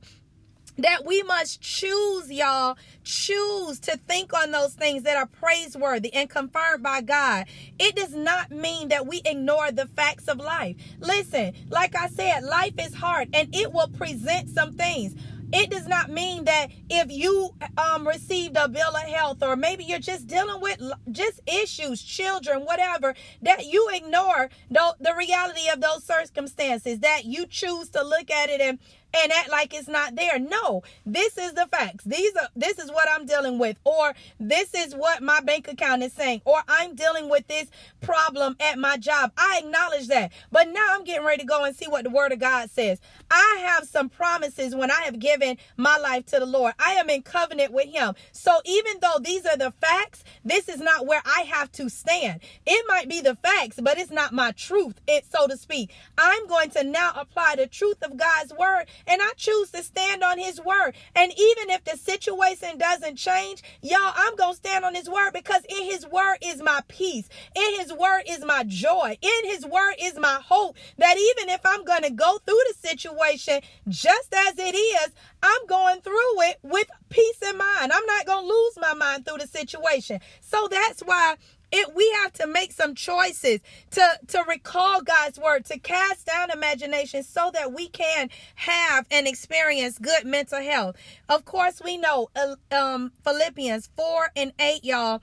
that 0.78 1.04
we 1.04 1.22
must 1.22 1.60
choose, 1.60 2.30
y'all, 2.30 2.76
choose 3.04 3.78
to 3.80 3.96
think 3.96 4.32
on 4.32 4.50
those 4.50 4.74
things 4.74 5.02
that 5.02 5.16
are 5.16 5.26
praiseworthy 5.26 6.12
and 6.14 6.30
confirmed 6.30 6.82
by 6.82 7.00
God. 7.02 7.46
It 7.78 7.94
does 7.94 8.14
not 8.14 8.50
mean 8.50 8.88
that 8.88 9.06
we 9.06 9.20
ignore 9.24 9.70
the 9.70 9.86
facts 9.86 10.28
of 10.28 10.38
life. 10.38 10.76
Listen, 10.98 11.52
like 11.68 11.94
I 11.94 12.08
said, 12.08 12.44
life 12.44 12.74
is 12.78 12.94
hard 12.94 13.28
and 13.34 13.54
it 13.54 13.72
will 13.72 13.88
present 13.88 14.48
some 14.48 14.72
things 14.72 15.14
it 15.52 15.70
does 15.70 15.86
not 15.86 16.10
mean 16.10 16.44
that 16.44 16.68
if 16.88 17.10
you 17.10 17.50
um, 17.76 18.06
received 18.06 18.56
a 18.56 18.68
bill 18.68 18.96
of 18.96 19.02
health 19.02 19.42
or 19.42 19.56
maybe 19.56 19.84
you're 19.84 19.98
just 19.98 20.26
dealing 20.26 20.60
with 20.60 20.80
just 21.10 21.40
issues, 21.46 22.02
children, 22.02 22.62
whatever, 22.62 23.14
that 23.42 23.66
you 23.66 23.88
ignore 23.92 24.48
the, 24.70 24.96
the 25.00 25.14
reality 25.14 25.68
of 25.72 25.80
those 25.80 26.04
circumstances, 26.04 27.00
that 27.00 27.24
you 27.24 27.46
choose 27.46 27.90
to 27.90 28.02
look 28.02 28.30
at 28.30 28.50
it 28.50 28.60
and 28.60 28.78
and 29.14 29.32
act 29.32 29.50
like 29.50 29.74
it's 29.74 29.88
not 29.88 30.14
there. 30.14 30.38
No, 30.38 30.82
this 31.04 31.38
is 31.38 31.52
the 31.52 31.66
facts. 31.66 32.04
These 32.04 32.34
are 32.36 32.48
this 32.56 32.78
is 32.78 32.90
what 32.90 33.08
I'm 33.10 33.26
dealing 33.26 33.58
with, 33.58 33.78
or 33.84 34.14
this 34.40 34.74
is 34.74 34.94
what 34.94 35.22
my 35.22 35.40
bank 35.40 35.68
account 35.68 36.02
is 36.02 36.12
saying, 36.12 36.42
or 36.44 36.62
I'm 36.68 36.94
dealing 36.94 37.28
with 37.28 37.46
this 37.48 37.68
problem 38.00 38.56
at 38.60 38.78
my 38.78 38.96
job. 38.96 39.32
I 39.36 39.60
acknowledge 39.62 40.08
that. 40.08 40.32
But 40.50 40.68
now 40.68 40.86
I'm 40.90 41.04
getting 41.04 41.24
ready 41.26 41.42
to 41.42 41.48
go 41.48 41.64
and 41.64 41.74
see 41.74 41.86
what 41.88 42.04
the 42.04 42.10
word 42.10 42.32
of 42.32 42.38
God 42.38 42.70
says. 42.70 43.00
I 43.30 43.62
have 43.66 43.86
some 43.86 44.08
promises 44.08 44.74
when 44.74 44.90
I 44.90 45.02
have 45.02 45.18
given 45.18 45.56
my 45.76 45.96
life 45.96 46.26
to 46.26 46.38
the 46.38 46.46
Lord. 46.46 46.74
I 46.78 46.92
am 46.92 47.08
in 47.10 47.22
covenant 47.22 47.72
with 47.72 47.88
him. 47.88 48.14
So 48.32 48.60
even 48.64 48.94
though 49.00 49.18
these 49.20 49.46
are 49.46 49.56
the 49.56 49.72
facts, 49.80 50.24
this 50.44 50.68
is 50.68 50.80
not 50.80 51.06
where 51.06 51.22
I 51.24 51.42
have 51.42 51.70
to 51.72 51.88
stand. 51.88 52.40
It 52.66 52.84
might 52.88 53.08
be 53.08 53.20
the 53.20 53.34
facts, 53.36 53.78
but 53.82 53.98
it's 53.98 54.10
not 54.10 54.32
my 54.32 54.52
truth, 54.52 55.00
it 55.06 55.24
so 55.30 55.46
to 55.46 55.56
speak. 55.56 55.90
I'm 56.18 56.46
going 56.46 56.70
to 56.70 56.84
now 56.84 57.12
apply 57.16 57.54
the 57.56 57.66
truth 57.66 58.02
of 58.02 58.16
God's 58.16 58.52
word 58.52 58.86
and 59.06 59.20
I 59.22 59.32
choose 59.36 59.70
to 59.72 59.82
stand 59.82 60.22
on 60.22 60.38
his 60.38 60.60
word. 60.60 60.94
And 61.14 61.32
even 61.32 61.70
if 61.70 61.84
the 61.84 61.96
situation 61.96 62.78
doesn't 62.78 63.16
change, 63.16 63.62
y'all, 63.80 64.12
I'm 64.14 64.36
going 64.36 64.52
to 64.52 64.56
stand 64.56 64.84
on 64.84 64.94
his 64.94 65.08
word 65.08 65.32
because 65.32 65.62
in 65.68 65.84
his 65.84 66.06
word 66.06 66.38
is 66.42 66.62
my 66.62 66.80
peace. 66.88 67.28
In 67.54 67.80
his 67.80 67.92
word 67.92 68.22
is 68.28 68.44
my 68.44 68.64
joy. 68.66 69.16
In 69.20 69.50
his 69.50 69.66
word 69.66 69.94
is 70.00 70.18
my 70.18 70.40
hope 70.44 70.76
that 70.98 71.16
even 71.16 71.48
if 71.48 71.60
I'm 71.64 71.84
going 71.84 72.02
to 72.02 72.10
go 72.10 72.38
through 72.44 72.60
the 72.68 72.88
situation 72.88 73.60
just 73.88 74.34
as 74.34 74.58
it 74.58 74.74
is, 74.74 75.10
I'm 75.42 75.66
going 75.66 76.00
through 76.00 76.42
it 76.42 76.58
with 76.62 76.88
peace 77.08 77.42
in 77.42 77.56
mind. 77.58 77.92
I'm 77.92 78.06
not 78.06 78.26
going 78.26 78.46
to 78.46 78.48
lose 78.48 78.78
my 78.80 78.94
mind 78.94 79.26
through 79.26 79.38
the 79.38 79.46
situation. 79.46 80.20
So 80.40 80.68
that's 80.70 81.00
why 81.00 81.36
it 81.72 81.94
we 81.94 82.08
have 82.22 82.32
to 82.34 82.46
make 82.46 82.72
some 82.72 82.94
choices 82.94 83.60
to 83.92 84.18
to 84.28 84.44
recall 84.48 85.02
God's 85.02 85.38
word, 85.38 85.64
to 85.66 85.78
cast 85.78 86.26
down 86.26 86.50
imagination 86.50 87.22
so 87.22 87.50
that 87.54 87.72
we 87.72 87.88
can 87.88 88.30
have 88.56 89.06
and 89.10 89.26
experience 89.26 89.98
good 89.98 90.24
mental 90.24 90.60
health. 90.60 90.96
Of 91.28 91.44
course, 91.44 91.80
we 91.84 91.96
know 91.96 92.28
uh, 92.36 92.56
um 92.74 93.12
Philippians 93.24 93.90
4 93.96 94.30
and 94.36 94.52
8 94.60 94.84
y'all 94.84 95.22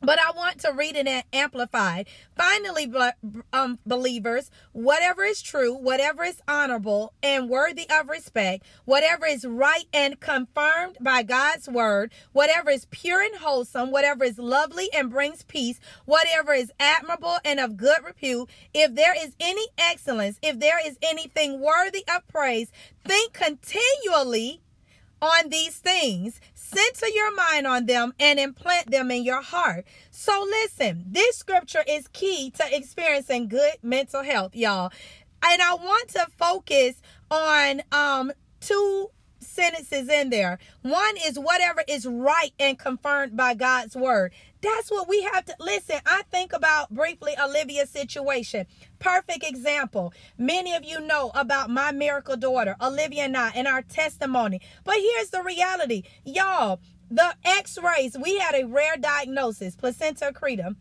but 0.00 0.18
I 0.18 0.30
want 0.36 0.60
to 0.60 0.72
read 0.72 0.96
it 0.96 1.24
amplified. 1.32 2.08
Finally, 2.36 2.92
um, 3.52 3.78
believers, 3.84 4.50
whatever 4.72 5.24
is 5.24 5.42
true, 5.42 5.74
whatever 5.74 6.24
is 6.24 6.40
honorable 6.46 7.12
and 7.22 7.48
worthy 7.48 7.88
of 7.90 8.08
respect, 8.08 8.64
whatever 8.84 9.26
is 9.26 9.44
right 9.44 9.86
and 9.92 10.20
confirmed 10.20 10.96
by 11.00 11.22
God's 11.22 11.68
word, 11.68 12.12
whatever 12.32 12.70
is 12.70 12.86
pure 12.90 13.20
and 13.20 13.36
wholesome, 13.36 13.90
whatever 13.90 14.24
is 14.24 14.38
lovely 14.38 14.88
and 14.94 15.10
brings 15.10 15.42
peace, 15.42 15.80
whatever 16.04 16.52
is 16.52 16.72
admirable 16.78 17.38
and 17.44 17.58
of 17.60 17.76
good 17.76 17.98
repute, 18.04 18.48
if 18.72 18.94
there 18.94 19.14
is 19.16 19.34
any 19.40 19.66
excellence, 19.78 20.38
if 20.42 20.58
there 20.60 20.84
is 20.86 20.96
anything 21.02 21.60
worthy 21.60 22.04
of 22.14 22.26
praise, 22.28 22.70
think 23.04 23.32
continually 23.32 24.60
on 25.20 25.48
these 25.48 25.76
things, 25.78 26.40
center 26.54 27.08
your 27.08 27.34
mind 27.34 27.66
on 27.66 27.86
them, 27.86 28.12
and 28.20 28.38
implant 28.38 28.90
them 28.90 29.10
in 29.10 29.24
your 29.24 29.42
heart. 29.42 29.84
So, 30.10 30.46
listen, 30.48 31.04
this 31.08 31.36
scripture 31.36 31.84
is 31.88 32.08
key 32.08 32.50
to 32.52 32.64
experiencing 32.76 33.48
good 33.48 33.74
mental 33.82 34.22
health, 34.22 34.54
y'all. 34.54 34.92
And 35.44 35.62
I 35.62 35.74
want 35.74 36.08
to 36.10 36.26
focus 36.36 37.00
on 37.30 37.82
um 37.92 38.32
two 38.60 39.10
sentences 39.58 40.08
in 40.08 40.30
there. 40.30 40.58
One 40.82 41.16
is 41.26 41.36
whatever 41.36 41.82
is 41.88 42.06
right 42.06 42.52
and 42.60 42.78
confirmed 42.78 43.36
by 43.36 43.54
God's 43.54 43.96
word. 43.96 44.32
That's 44.60 44.88
what 44.88 45.08
we 45.08 45.22
have 45.32 45.44
to 45.46 45.54
listen. 45.58 45.96
I 46.06 46.22
think 46.30 46.52
about 46.52 46.90
briefly 46.90 47.34
Olivia's 47.42 47.90
situation. 47.90 48.66
Perfect 49.00 49.44
example. 49.44 50.12
Many 50.36 50.74
of 50.74 50.84
you 50.84 51.00
know 51.00 51.32
about 51.34 51.70
my 51.70 51.90
miracle 51.90 52.36
daughter, 52.36 52.76
Olivia 52.80 53.24
and 53.24 53.36
I, 53.36 53.50
and 53.56 53.66
our 53.66 53.82
testimony. 53.82 54.60
But 54.84 54.96
here's 54.96 55.30
the 55.30 55.42
reality. 55.42 56.04
Y'all, 56.24 56.80
the 57.10 57.34
x-rays, 57.44 58.16
we 58.16 58.38
had 58.38 58.54
a 58.54 58.66
rare 58.66 58.96
diagnosis, 58.96 59.74
placenta 59.74 60.32
accreta 60.32 60.76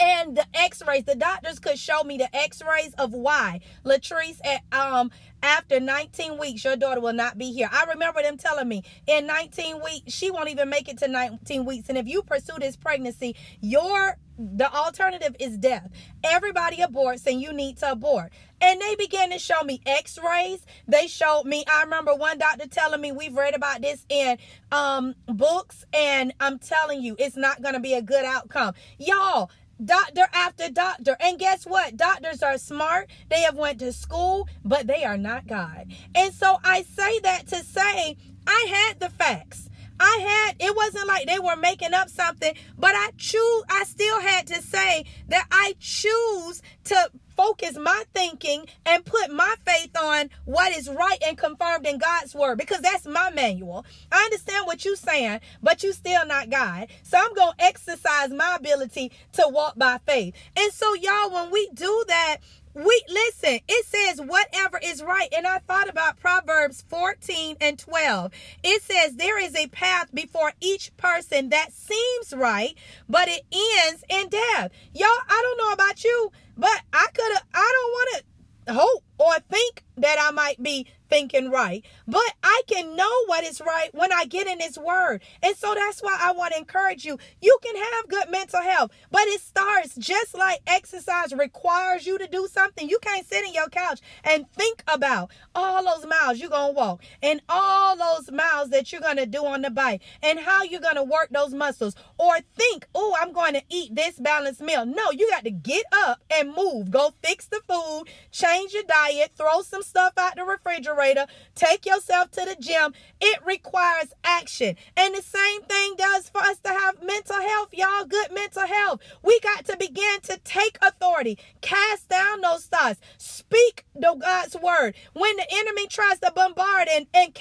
and 0.00 0.36
the 0.36 0.44
x-rays. 0.54 1.04
The 1.04 1.14
doctors 1.14 1.58
could 1.58 1.78
show 1.78 2.02
me 2.02 2.18
the 2.18 2.34
x-rays 2.34 2.94
of 2.94 3.12
why. 3.12 3.60
Latrice 3.84 4.40
at 4.44 4.62
um 4.72 5.10
after 5.42 5.78
19 5.78 6.38
weeks 6.38 6.64
your 6.64 6.76
daughter 6.76 7.00
will 7.00 7.12
not 7.12 7.38
be 7.38 7.52
here. 7.52 7.68
I 7.70 7.84
remember 7.90 8.22
them 8.22 8.36
telling 8.36 8.68
me 8.68 8.82
in 9.06 9.26
19 9.26 9.82
weeks 9.82 10.12
she 10.12 10.30
won't 10.30 10.48
even 10.48 10.68
make 10.68 10.88
it 10.88 10.98
to 10.98 11.08
19 11.08 11.64
weeks. 11.64 11.88
And 11.88 11.98
if 11.98 12.06
you 12.06 12.22
pursue 12.22 12.58
this 12.58 12.76
pregnancy 12.76 13.36
your 13.60 14.16
the 14.38 14.70
alternative 14.70 15.34
is 15.40 15.56
death. 15.56 15.90
Everybody 16.22 16.78
aborts 16.78 17.26
and 17.26 17.40
you 17.40 17.54
need 17.54 17.78
to 17.78 17.92
abort. 17.92 18.32
And 18.60 18.78
they 18.80 18.94
began 18.96 19.30
to 19.30 19.38
show 19.38 19.62
me 19.62 19.80
x-rays. 19.86 20.64
They 20.86 21.06
showed 21.06 21.44
me 21.44 21.64
i 21.70 21.82
remember 21.82 22.14
one 22.14 22.38
doctor 22.38 22.66
telling 22.66 23.00
me 23.00 23.12
we've 23.12 23.34
read 23.34 23.54
about 23.54 23.80
this 23.80 24.04
in 24.08 24.36
um 24.72 25.14
books. 25.26 25.84
And 25.92 26.34
i'm 26.40 26.58
telling 26.58 27.02
you 27.02 27.16
it's 27.18 27.36
not 27.36 27.62
going 27.62 27.74
to 27.74 27.80
be 27.80 27.94
a 27.94 28.02
good 28.02 28.24
outcome. 28.24 28.74
Y'all 28.98 29.50
doctor 29.84 30.28
after 30.32 30.70
doctor. 30.70 31.16
And 31.20 31.38
guess 31.38 31.66
what? 31.66 31.96
Doctors 31.96 32.42
are 32.42 32.58
smart. 32.58 33.10
They 33.28 33.40
have 33.40 33.56
went 33.56 33.78
to 33.80 33.92
school 33.92 34.48
but 34.64 34.86
they 34.86 35.04
are 35.04 35.18
not 35.18 35.46
god. 35.46 35.86
And 36.14 36.32
so 36.32 36.58
i 36.64 36.82
say 36.82 37.20
that 37.20 37.46
to 37.48 37.56
say 37.56 38.16
i 38.46 38.66
had 38.68 39.00
the 39.00 39.10
facts 39.10 39.68
I 39.98 40.46
had 40.48 40.56
it 40.60 40.74
wasn't 40.76 41.08
like 41.08 41.26
they 41.26 41.38
were 41.38 41.56
making 41.56 41.94
up 41.94 42.08
something, 42.08 42.54
but 42.78 42.92
I 42.94 43.10
choose 43.16 43.64
I 43.68 43.84
still 43.84 44.20
had 44.20 44.46
to 44.48 44.62
say 44.62 45.04
that 45.28 45.46
I 45.50 45.74
choose 45.78 46.62
to 46.84 47.10
focus 47.36 47.76
my 47.76 48.04
thinking 48.14 48.66
and 48.86 49.04
put 49.04 49.30
my 49.30 49.54
faith 49.64 49.96
on 49.96 50.30
what 50.44 50.74
is 50.74 50.88
right 50.88 51.18
and 51.26 51.36
confirmed 51.36 51.86
in 51.86 51.98
God's 51.98 52.34
word 52.34 52.58
because 52.58 52.80
that's 52.80 53.06
my 53.06 53.30
manual. 53.30 53.84
I 54.10 54.22
understand 54.24 54.66
what 54.66 54.84
you're 54.84 54.96
saying, 54.96 55.40
but 55.62 55.82
you 55.82 55.92
still 55.92 56.26
not 56.26 56.50
God. 56.50 56.88
So 57.02 57.18
I'm 57.18 57.34
going 57.34 57.52
to 57.58 57.64
exercise 57.64 58.30
my 58.30 58.56
ability 58.58 59.12
to 59.32 59.44
walk 59.48 59.76
by 59.76 59.98
faith. 60.06 60.34
And 60.56 60.72
so 60.72 60.94
y'all 60.94 61.32
when 61.32 61.50
we 61.50 61.68
do 61.74 62.04
that, 62.08 62.38
we 62.76 63.02
listen, 63.08 63.60
it 63.66 63.86
says 63.86 64.20
whatever 64.20 64.78
is 64.82 65.02
right. 65.02 65.32
And 65.34 65.46
I 65.46 65.58
thought 65.60 65.88
about 65.88 66.20
Proverbs 66.20 66.84
14 66.88 67.56
and 67.58 67.78
12. 67.78 68.32
It 68.62 68.82
says 68.82 69.16
there 69.16 69.42
is 69.42 69.56
a 69.56 69.68
path 69.68 70.14
before 70.14 70.52
each 70.60 70.94
person 70.98 71.48
that 71.48 71.72
seems 71.72 72.34
right, 72.34 72.76
but 73.08 73.28
it 73.28 73.42
ends 73.50 74.04
in 74.10 74.28
death. 74.28 74.72
Y'all, 74.92 75.08
I 75.08 75.40
don't 75.42 75.58
know 75.58 75.72
about 75.72 76.04
you, 76.04 76.30
but 76.58 76.82
I 76.92 77.06
could 77.14 77.32
have, 77.32 77.44
I 77.54 77.72
don't 77.74 77.92
want 77.92 78.24
to 78.66 78.72
hope 78.74 79.04
or 79.18 79.34
think 79.50 79.84
that 79.96 80.18
I 80.20 80.30
might 80.30 80.62
be 80.62 80.86
thinking 81.08 81.50
right. 81.50 81.84
But 82.06 82.34
I 82.42 82.62
can 82.66 82.96
know 82.96 83.24
what 83.26 83.44
is 83.44 83.60
right 83.60 83.90
when 83.92 84.12
I 84.12 84.24
get 84.24 84.46
in 84.46 84.60
His 84.60 84.78
Word. 84.78 85.22
And 85.42 85.56
so 85.56 85.74
that's 85.74 86.00
why 86.00 86.18
I 86.20 86.32
want 86.32 86.52
to 86.52 86.58
encourage 86.58 87.04
you. 87.04 87.18
You 87.40 87.58
can 87.62 87.76
have 87.76 88.08
good 88.08 88.30
mental 88.30 88.60
health, 88.60 88.90
but 89.10 89.22
it 89.26 89.40
starts 89.40 89.94
just 89.96 90.36
like 90.36 90.60
exercise 90.66 91.32
requires 91.32 92.06
you 92.06 92.18
to 92.18 92.26
do 92.26 92.48
something. 92.50 92.88
You 92.88 92.98
can't 93.00 93.26
sit 93.26 93.46
in 93.46 93.54
your 93.54 93.68
couch 93.68 94.00
and 94.24 94.50
think 94.50 94.82
about 94.88 95.30
all 95.54 95.84
those 95.84 96.06
miles 96.06 96.38
you're 96.38 96.50
going 96.50 96.74
to 96.74 96.76
walk 96.76 97.02
and 97.22 97.40
all 97.48 97.96
those 97.96 98.30
miles 98.30 98.70
that 98.70 98.92
you're 98.92 99.00
going 99.00 99.16
to 99.16 99.26
do 99.26 99.44
on 99.44 99.62
the 99.62 99.70
bike 99.70 100.02
and 100.22 100.40
how 100.40 100.62
you're 100.62 100.80
going 100.80 100.96
to 100.96 101.02
work 101.02 101.28
those 101.30 101.54
muscles 101.54 101.94
or 102.18 102.38
think, 102.56 102.86
oh, 102.94 103.16
I'm 103.20 103.32
going 103.32 103.54
to 103.54 103.62
eat 103.68 103.94
this 103.94 104.18
balanced 104.18 104.60
meal. 104.60 104.84
No, 104.84 105.10
you 105.12 105.28
got 105.30 105.44
to 105.44 105.50
get 105.50 105.84
up 105.92 106.20
and 106.30 106.54
move. 106.54 106.90
Go 106.90 107.14
fix 107.22 107.46
the 107.46 107.60
food, 107.68 108.04
change 108.30 108.72
your 108.72 108.82
diet, 108.84 109.05
throw 109.36 109.62
some 109.62 109.82
stuff 109.82 110.14
out 110.18 110.36
the 110.36 110.44
refrigerator, 110.44 111.26
take 111.54 111.86
yourself 111.86 112.30
to 112.32 112.44
the 112.44 112.56
gym. 112.60 112.94
It 113.20 113.40
requires 113.44 114.12
action. 114.24 114.76
And 114.96 115.14
the 115.14 115.22
same 115.22 115.62
thing 115.62 115.94
does 115.96 116.28
for 116.28 116.40
us 116.40 116.58
to 116.60 116.70
have 116.70 117.02
mental 117.02 117.40
health, 117.40 117.68
y'all. 117.72 118.04
Good 118.04 118.32
mental 118.32 118.66
health. 118.66 119.00
We 119.22 119.38
got 119.40 119.64
to 119.66 119.76
begin 119.76 120.20
to 120.22 120.38
take 120.44 120.78
authority, 120.82 121.38
cast 121.60 122.08
down 122.08 122.40
those 122.40 122.66
thoughts, 122.66 123.00
speak 123.18 123.84
the 123.94 124.14
God's 124.14 124.56
word. 124.56 124.94
When 125.12 125.36
the 125.36 125.46
enemy 125.50 125.86
tries 125.86 126.18
to 126.20 126.32
bombard 126.34 126.88
and, 126.88 127.06
and 127.14 127.34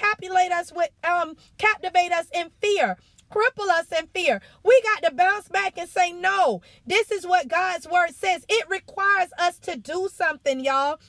us 0.55 0.71
with 0.73 0.89
um 1.03 1.35
captivate 1.57 2.11
us 2.11 2.27
in 2.33 2.49
fear 2.61 2.97
cripple 3.31 3.69
us 3.69 3.87
in 3.91 4.07
fear. 4.07 4.41
We 4.63 4.81
got 4.81 5.09
to 5.09 5.15
bounce 5.15 5.47
back 5.49 5.77
and 5.77 5.89
say, 5.89 6.11
no, 6.11 6.61
this 6.85 7.11
is 7.11 7.25
what 7.25 7.47
God's 7.47 7.87
word 7.87 8.13
says. 8.15 8.45
It 8.47 8.69
requires 8.69 9.29
us 9.37 9.59
to 9.59 9.75
do 9.75 10.09
something, 10.13 10.59
y'all. 10.63 10.99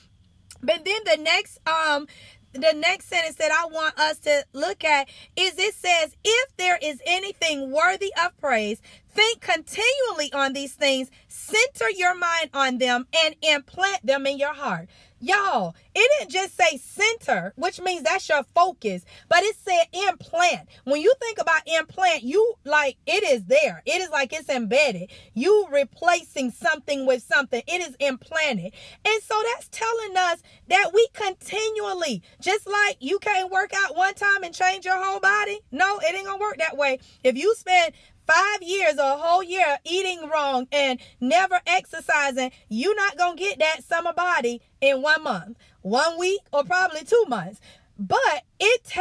But 0.61 0.85
then 0.85 0.99
the 1.05 1.17
next 1.21 1.59
um 1.67 2.07
the 2.53 2.73
next 2.73 3.07
sentence 3.09 3.35
that 3.35 3.51
I 3.51 3.67
want 3.67 3.99
us 3.99 4.19
to 4.19 4.43
look 4.53 4.83
at 4.83 5.09
is 5.35 5.59
it 5.59 5.75
says, 5.75 6.15
if 6.23 6.57
there 6.57 6.79
is 6.81 7.01
anything 7.05 7.71
worthy 7.71 8.11
of 8.23 8.35
praise, 8.39 8.81
think 9.17 9.41
continually 9.41 10.31
on 10.31 10.53
these 10.53 10.75
things, 10.75 11.09
center 11.27 11.89
your 11.89 12.15
mind 12.15 12.51
on 12.53 12.77
them, 12.77 13.07
and 13.25 13.35
implant 13.41 14.05
them 14.05 14.27
in 14.27 14.37
your 14.37 14.53
heart. 14.53 14.87
Y'all, 15.19 15.75
it 15.95 16.11
didn't 16.19 16.31
just 16.31 16.55
say 16.55 16.77
center, 16.77 17.51
which 17.55 17.81
means 17.81 18.03
that's 18.03 18.29
your 18.29 18.43
focus, 18.53 19.03
but 19.27 19.41
it 19.41 19.55
said 19.55 19.85
implant. 20.07 20.69
When 20.83 21.01
you 21.01 21.11
think 21.19 21.41
about 21.41 21.63
implant, 21.65 22.21
you 22.21 22.53
like 22.63 22.97
it 23.07 23.23
is 23.23 23.45
there. 23.45 23.81
It 23.87 23.99
is 23.99 24.11
like 24.11 24.31
it's 24.31 24.47
embedded. 24.47 25.09
You 25.33 25.67
replacing 25.71 26.51
something 26.51 27.07
with 27.07 27.23
something. 27.23 27.63
It 27.67 27.81
is 27.81 27.95
implanted. 27.99 28.73
And 29.03 29.23
so 29.23 29.41
that's 29.51 29.69
telling 29.69 30.15
us 30.15 30.43
that 30.67 30.91
we 30.93 31.07
continually, 31.13 32.21
just 32.39 32.67
like 32.67 32.97
you 32.99 33.17
can't 33.17 33.51
work 33.51 33.71
out 33.75 33.95
one 33.95 34.13
time 34.13 34.43
and 34.43 34.53
change 34.53 34.85
your 34.85 35.03
whole 35.03 35.19
body. 35.19 35.59
No, 35.71 35.97
it 35.97 36.13
ain't 36.13 36.27
gonna 36.27 36.37
work 36.37 36.59
that 36.59 36.77
way. 36.77 36.99
If 37.23 37.35
you 37.35 37.55
spend 37.55 37.93
five 38.27 38.61
years 38.61 38.95
or 38.99 39.13
a 39.13 39.17
whole 39.17 39.43
year 39.43 39.79
eating 39.85 40.29
wrong 40.29 40.67
and 40.71 40.99
never 41.19 41.59
exercising, 41.65 42.51
you're 42.69 42.95
not 42.95 43.17
going 43.17 43.37
to 43.37 43.43
get 43.43 43.59
that 43.59 43.83
summer 43.83 44.13
body 44.13 44.61
in 44.81 45.01
one 45.01 45.23
month, 45.23 45.57
one 45.81 46.19
week, 46.19 46.41
or 46.51 46.63
probably 46.63 47.03
two 47.03 47.25
months. 47.27 47.59
But 47.99 48.43
it 48.59 48.83
takes 48.83 48.96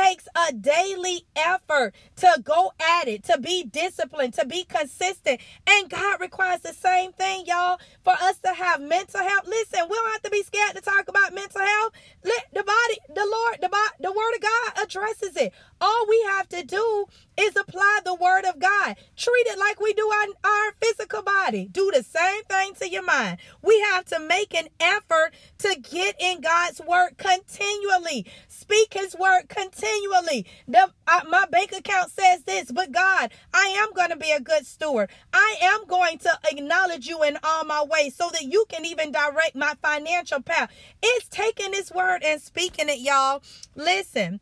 daily 0.52 1.24
effort 1.36 1.94
to 2.16 2.40
go 2.42 2.72
at 2.80 3.08
it, 3.08 3.24
to 3.24 3.38
be 3.38 3.64
disciplined, 3.64 4.34
to 4.34 4.46
be 4.46 4.64
consistent. 4.64 5.40
And 5.66 5.88
God 5.90 6.20
requires 6.20 6.60
the 6.60 6.72
same 6.72 7.12
thing, 7.12 7.44
y'all, 7.46 7.78
for 8.02 8.14
us 8.14 8.38
to 8.38 8.52
have 8.52 8.80
mental 8.80 9.20
health. 9.20 9.46
Listen, 9.46 9.80
we 9.88 9.96
don't 9.96 10.12
have 10.12 10.22
to 10.22 10.30
be 10.30 10.42
scared 10.42 10.74
to 10.76 10.82
talk 10.82 11.08
about 11.08 11.34
mental 11.34 11.60
health. 11.60 11.92
Let 12.24 12.46
the 12.52 12.62
body, 12.62 12.98
the 13.08 13.26
Lord, 13.26 13.58
the, 13.62 13.68
body, 13.68 13.90
the 14.00 14.12
word 14.12 14.34
of 14.34 14.40
God 14.42 14.84
addresses 14.84 15.36
it. 15.36 15.52
All 15.80 16.06
we 16.08 16.22
have 16.28 16.48
to 16.50 16.64
do 16.64 17.06
is 17.38 17.56
apply 17.56 18.00
the 18.04 18.14
word 18.14 18.44
of 18.44 18.58
God. 18.58 18.96
Treat 19.16 19.46
it 19.46 19.58
like 19.58 19.80
we 19.80 19.92
do 19.92 20.02
on 20.02 20.34
our 20.44 20.72
physical 20.80 21.22
body. 21.22 21.68
Do 21.70 21.90
the 21.94 22.02
same 22.02 22.42
thing 22.44 22.74
to 22.80 22.90
your 22.90 23.02
mind. 23.02 23.38
We 23.62 23.80
have 23.92 24.04
to 24.06 24.18
make 24.20 24.54
an 24.54 24.68
effort 24.80 25.32
to 25.58 25.76
get 25.80 26.16
in 26.20 26.40
God's 26.40 26.80
word 26.80 27.16
continually. 27.18 28.26
Speak 28.48 28.94
his 28.94 29.14
word 29.18 29.48
continually. 29.48 30.35
The, 30.66 30.90
uh, 31.06 31.20
my 31.28 31.46
bank 31.46 31.72
account 31.72 32.10
says 32.10 32.42
this, 32.42 32.70
but 32.72 32.92
God, 32.92 33.30
I 33.54 33.74
am 33.78 33.92
going 33.94 34.10
to 34.10 34.16
be 34.16 34.32
a 34.32 34.40
good 34.40 34.66
steward. 34.66 35.10
I 35.32 35.56
am 35.62 35.86
going 35.86 36.18
to 36.18 36.38
acknowledge 36.50 37.06
you 37.06 37.22
in 37.22 37.38
all 37.42 37.64
my 37.64 37.84
ways 37.84 38.14
so 38.16 38.28
that 38.32 38.42
you 38.42 38.64
can 38.68 38.84
even 38.84 39.12
direct 39.12 39.54
my 39.54 39.74
financial 39.82 40.42
path. 40.42 40.70
It's 41.02 41.28
taking 41.28 41.70
this 41.70 41.90
word 41.92 42.22
and 42.24 42.40
speaking 42.40 42.88
it, 42.88 43.00
y'all. 43.00 43.42
Listen. 43.74 44.40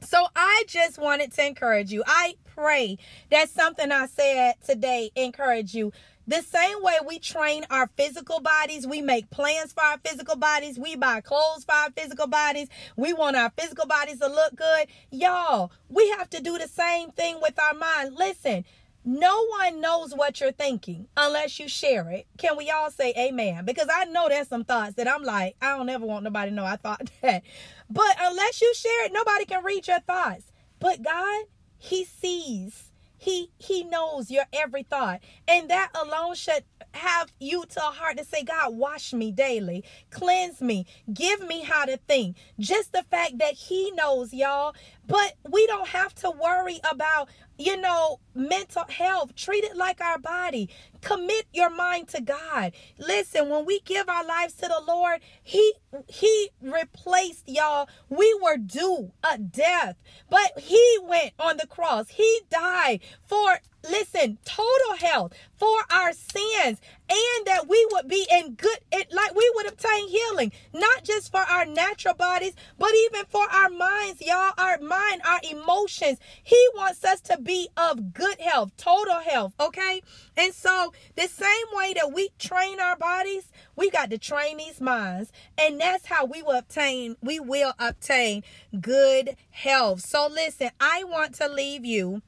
So 0.00 0.26
I 0.36 0.62
just 0.68 0.98
wanted 0.98 1.32
to 1.32 1.46
encourage 1.46 1.90
you. 1.90 2.04
I 2.06 2.34
pray 2.44 2.98
that 3.30 3.50
something 3.50 3.90
I 3.90 4.06
said 4.06 4.54
today 4.64 5.10
encourage 5.16 5.74
you. 5.74 5.92
The 6.28 6.42
same 6.42 6.82
way 6.82 6.98
we 7.06 7.18
train 7.18 7.64
our 7.70 7.86
physical 7.96 8.40
bodies, 8.40 8.86
we 8.86 9.00
make 9.00 9.30
plans 9.30 9.72
for 9.72 9.82
our 9.82 9.96
physical 9.96 10.36
bodies, 10.36 10.78
we 10.78 10.94
buy 10.94 11.22
clothes 11.22 11.64
for 11.64 11.72
our 11.72 11.90
physical 11.90 12.26
bodies, 12.26 12.68
we 12.96 13.14
want 13.14 13.34
our 13.34 13.50
physical 13.56 13.86
bodies 13.86 14.18
to 14.18 14.26
look 14.26 14.54
good. 14.54 14.88
Y'all, 15.10 15.72
we 15.88 16.06
have 16.18 16.28
to 16.28 16.42
do 16.42 16.58
the 16.58 16.68
same 16.68 17.12
thing 17.12 17.38
with 17.40 17.58
our 17.58 17.72
mind. 17.72 18.14
Listen, 18.14 18.66
no 19.06 19.46
one 19.46 19.80
knows 19.80 20.14
what 20.14 20.38
you're 20.38 20.52
thinking 20.52 21.08
unless 21.16 21.58
you 21.58 21.66
share 21.66 22.10
it. 22.10 22.26
Can 22.36 22.58
we 22.58 22.70
all 22.70 22.90
say 22.90 23.14
amen? 23.16 23.64
Because 23.64 23.88
I 23.90 24.04
know 24.04 24.28
there's 24.28 24.48
some 24.48 24.64
thoughts 24.64 24.96
that 24.96 25.08
I'm 25.08 25.22
like, 25.22 25.56
I 25.62 25.78
don't 25.78 25.88
ever 25.88 26.04
want 26.04 26.24
nobody 26.24 26.50
to 26.50 26.54
know 26.54 26.66
I 26.66 26.76
thought 26.76 27.08
that. 27.22 27.42
But 27.88 28.16
unless 28.20 28.60
you 28.60 28.74
share 28.74 29.06
it, 29.06 29.14
nobody 29.14 29.46
can 29.46 29.64
read 29.64 29.88
your 29.88 30.00
thoughts. 30.00 30.52
But 30.78 31.02
God, 31.02 31.44
He 31.78 32.04
sees. 32.04 32.87
He 33.18 33.50
He 33.58 33.84
knows 33.84 34.30
your 34.30 34.44
every 34.52 34.84
thought. 34.84 35.20
And 35.46 35.68
that 35.70 35.90
alone 35.94 36.34
should 36.34 36.64
have 36.94 37.32
you 37.38 37.64
to 37.66 37.80
a 37.80 37.90
heart 37.90 38.16
to 38.18 38.24
say, 38.24 38.42
God, 38.42 38.74
wash 38.74 39.12
me 39.12 39.30
daily, 39.30 39.84
cleanse 40.10 40.60
me, 40.60 40.86
give 41.12 41.46
me 41.46 41.62
how 41.62 41.84
to 41.84 41.98
think. 42.08 42.36
Just 42.58 42.92
the 42.92 43.02
fact 43.02 43.38
that 43.38 43.54
He 43.54 43.90
knows, 43.92 44.32
y'all. 44.32 44.74
But 45.06 45.34
we 45.50 45.66
don't 45.66 45.88
have 45.88 46.14
to 46.16 46.30
worry 46.30 46.80
about 46.90 47.28
you 47.58 47.76
know, 47.76 48.20
mental 48.34 48.84
health. 48.88 49.34
Treat 49.34 49.64
it 49.64 49.76
like 49.76 50.00
our 50.00 50.18
body. 50.18 50.70
Commit 51.02 51.46
your 51.52 51.70
mind 51.70 52.08
to 52.08 52.20
God. 52.20 52.72
Listen, 52.98 53.48
when 53.48 53.66
we 53.66 53.80
give 53.80 54.08
our 54.08 54.24
lives 54.24 54.54
to 54.54 54.68
the 54.68 54.82
Lord, 54.86 55.20
He 55.42 55.74
He 56.08 56.50
replaced 56.62 57.48
y'all. 57.48 57.88
We 58.08 58.38
were 58.42 58.56
due 58.56 59.12
a 59.28 59.38
death, 59.38 59.96
but 60.30 60.58
He 60.58 60.98
went 61.02 61.32
on 61.38 61.56
the 61.56 61.66
cross. 61.66 62.10
He 62.10 62.40
died 62.50 63.00
for 63.26 63.58
listen, 63.84 64.38
total 64.44 64.96
health 64.98 65.32
for 65.56 65.76
our 65.90 66.12
sins 66.12 66.80
and 67.10 67.46
that 67.46 67.66
we 67.68 67.86
would 67.92 68.06
be 68.08 68.26
in 68.30 68.54
good 68.54 68.78
it 68.92 69.12
like 69.12 69.34
we 69.34 69.50
would 69.54 69.66
obtain 69.66 70.08
healing 70.08 70.52
not 70.74 71.04
just 71.04 71.30
for 71.30 71.40
our 71.40 71.64
natural 71.64 72.14
bodies 72.14 72.54
but 72.78 72.90
even 72.94 73.24
for 73.26 73.44
our 73.50 73.70
minds 73.70 74.20
y'all 74.20 74.52
our 74.58 74.78
mind 74.80 75.20
our 75.24 75.40
emotions. 75.50 76.18
He 76.42 76.68
wants 76.74 77.04
us 77.04 77.20
to 77.22 77.38
be 77.40 77.68
of 77.76 78.12
good 78.12 78.40
health 78.40 78.72
total 78.76 79.20
health 79.20 79.54
okay? 79.58 80.02
And 80.36 80.52
so 80.52 80.92
the 81.16 81.28
same 81.28 81.66
way 81.72 81.94
that 81.94 82.12
we 82.12 82.30
train 82.38 82.80
our 82.80 82.96
bodies 82.96 83.50
we 83.74 83.90
got 83.90 84.10
to 84.10 84.18
train 84.18 84.58
these 84.58 84.80
minds 84.80 85.32
and 85.58 85.80
that's 85.80 86.06
how 86.06 86.24
we 86.24 86.42
will 86.42 86.58
obtain 86.58 87.16
we 87.22 87.40
will 87.40 87.72
obtain 87.78 88.42
good 88.80 89.36
health. 89.50 90.00
So 90.00 90.28
listen 90.28 90.70
i 90.80 91.04
want 91.04 91.34
to 91.36 91.48
leave 91.48 91.84
you 91.84 92.22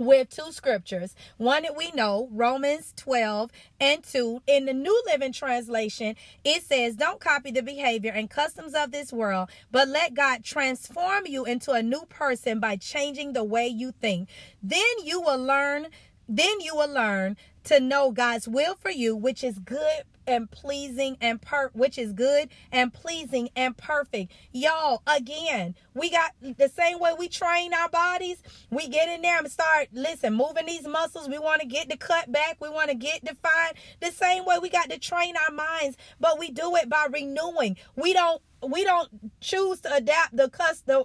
with 0.00 0.30
two 0.30 0.50
scriptures. 0.50 1.14
One 1.36 1.62
that 1.62 1.76
we 1.76 1.92
know, 1.92 2.28
Romans 2.32 2.94
12 2.96 3.52
and 3.78 4.02
2. 4.02 4.42
In 4.46 4.64
the 4.64 4.72
New 4.72 5.02
Living 5.06 5.32
Translation, 5.32 6.16
it 6.42 6.62
says, 6.62 6.96
Don't 6.96 7.20
copy 7.20 7.50
the 7.50 7.62
behavior 7.62 8.10
and 8.12 8.28
customs 8.28 8.74
of 8.74 8.90
this 8.90 9.12
world, 9.12 9.50
but 9.70 9.88
let 9.88 10.14
God 10.14 10.42
transform 10.42 11.26
you 11.26 11.44
into 11.44 11.72
a 11.72 11.82
new 11.82 12.06
person 12.08 12.58
by 12.60 12.76
changing 12.76 13.34
the 13.34 13.44
way 13.44 13.68
you 13.68 13.92
think. 13.92 14.28
Then 14.62 14.80
you 15.04 15.20
will 15.20 15.38
learn, 15.38 15.88
then 16.26 16.60
you 16.60 16.74
will 16.74 16.92
learn 16.92 17.36
to 17.64 17.80
know 17.80 18.10
God's 18.12 18.48
will 18.48 18.74
for 18.74 18.90
you, 18.90 19.16
which 19.16 19.44
is 19.44 19.58
good, 19.58 20.04
and 20.30 20.50
pleasing 20.50 21.16
and 21.20 21.42
per 21.42 21.70
which 21.72 21.98
is 21.98 22.12
good 22.12 22.48
and 22.70 22.92
pleasing 22.92 23.50
and 23.56 23.76
perfect. 23.76 24.32
Y'all, 24.52 25.02
again, 25.06 25.74
we 25.94 26.10
got 26.10 26.32
the 26.40 26.68
same 26.68 27.00
way 27.00 27.12
we 27.18 27.28
train 27.28 27.74
our 27.74 27.88
bodies. 27.88 28.42
We 28.70 28.88
get 28.88 29.08
in 29.08 29.22
there 29.22 29.38
and 29.38 29.50
start 29.50 29.88
listen, 29.92 30.34
moving 30.34 30.66
these 30.66 30.86
muscles. 30.86 31.28
We 31.28 31.38
want 31.38 31.62
to 31.62 31.66
get 31.66 31.88
the 31.88 31.96
cut 31.96 32.30
back. 32.30 32.58
We 32.60 32.68
want 32.68 32.90
to 32.90 32.96
get 32.96 33.24
defined. 33.24 33.74
The 34.00 34.12
same 34.12 34.44
way 34.44 34.58
we 34.60 34.70
got 34.70 34.90
to 34.90 34.98
train 34.98 35.34
our 35.36 35.54
minds, 35.54 35.96
but 36.20 36.38
we 36.38 36.50
do 36.50 36.76
it 36.76 36.88
by 36.88 37.06
renewing. 37.10 37.76
We 37.96 38.12
don't 38.12 38.40
we 38.66 38.84
don't 38.84 39.08
choose 39.40 39.80
to 39.80 39.94
adapt 39.94 40.36
the 40.36 40.50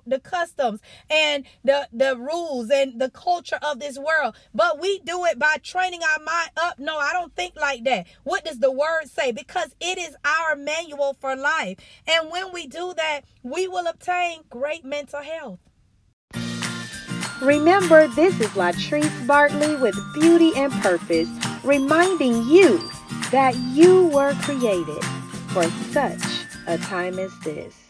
the 0.06 0.20
customs 0.20 0.82
and 1.10 1.46
the 1.64 1.88
the 1.92 2.18
rules 2.18 2.70
and 2.70 3.00
the 3.00 3.10
culture 3.10 3.60
of 3.62 3.80
this 3.80 3.98
world. 3.98 4.36
But 4.54 4.80
we 4.80 5.00
do 5.00 5.26
it 5.26 5.40
by 5.40 5.58
training 5.64 6.02
our 6.04 6.24
mind 6.24 6.50
up. 6.58 6.80
No 6.80 6.98
i 6.98 7.12
don't 7.14 7.36
think 7.36 7.56
like 7.56 7.84
that. 7.86 8.08
What 8.24 8.46
does 8.46 8.60
the 8.60 8.72
word 8.72 9.06
say? 9.06 9.32
Because 9.32 9.76
it 9.80 9.98
is 9.98 10.16
our 10.26 10.56
manual 10.56 11.16
for 11.20 11.36
life. 11.36 11.78
And 12.08 12.32
when 12.32 12.52
we 12.54 12.68
do 12.68 12.94
that 12.96 13.22
we 13.44 13.68
will 13.68 13.88
obtain 13.88 14.42
great 14.50 14.84
mental 14.86 15.22
health. 15.22 15.60
Remember 17.42 18.08
this 18.08 18.40
is 18.40 18.48
latrice 18.50 19.28
bartley 19.28 19.76
with 19.76 19.96
beauty 20.14 20.52
and 20.56 20.72
purpose 20.74 21.30
reminding 21.64 22.48
you 22.48 22.78
that 23.32 23.56
you 23.74 24.08
were 24.08 24.34
created 24.36 25.04
for 25.50 25.64
such 25.92 26.45
a 26.68 26.78
time 26.78 27.20
as 27.20 27.38
this. 27.40 27.85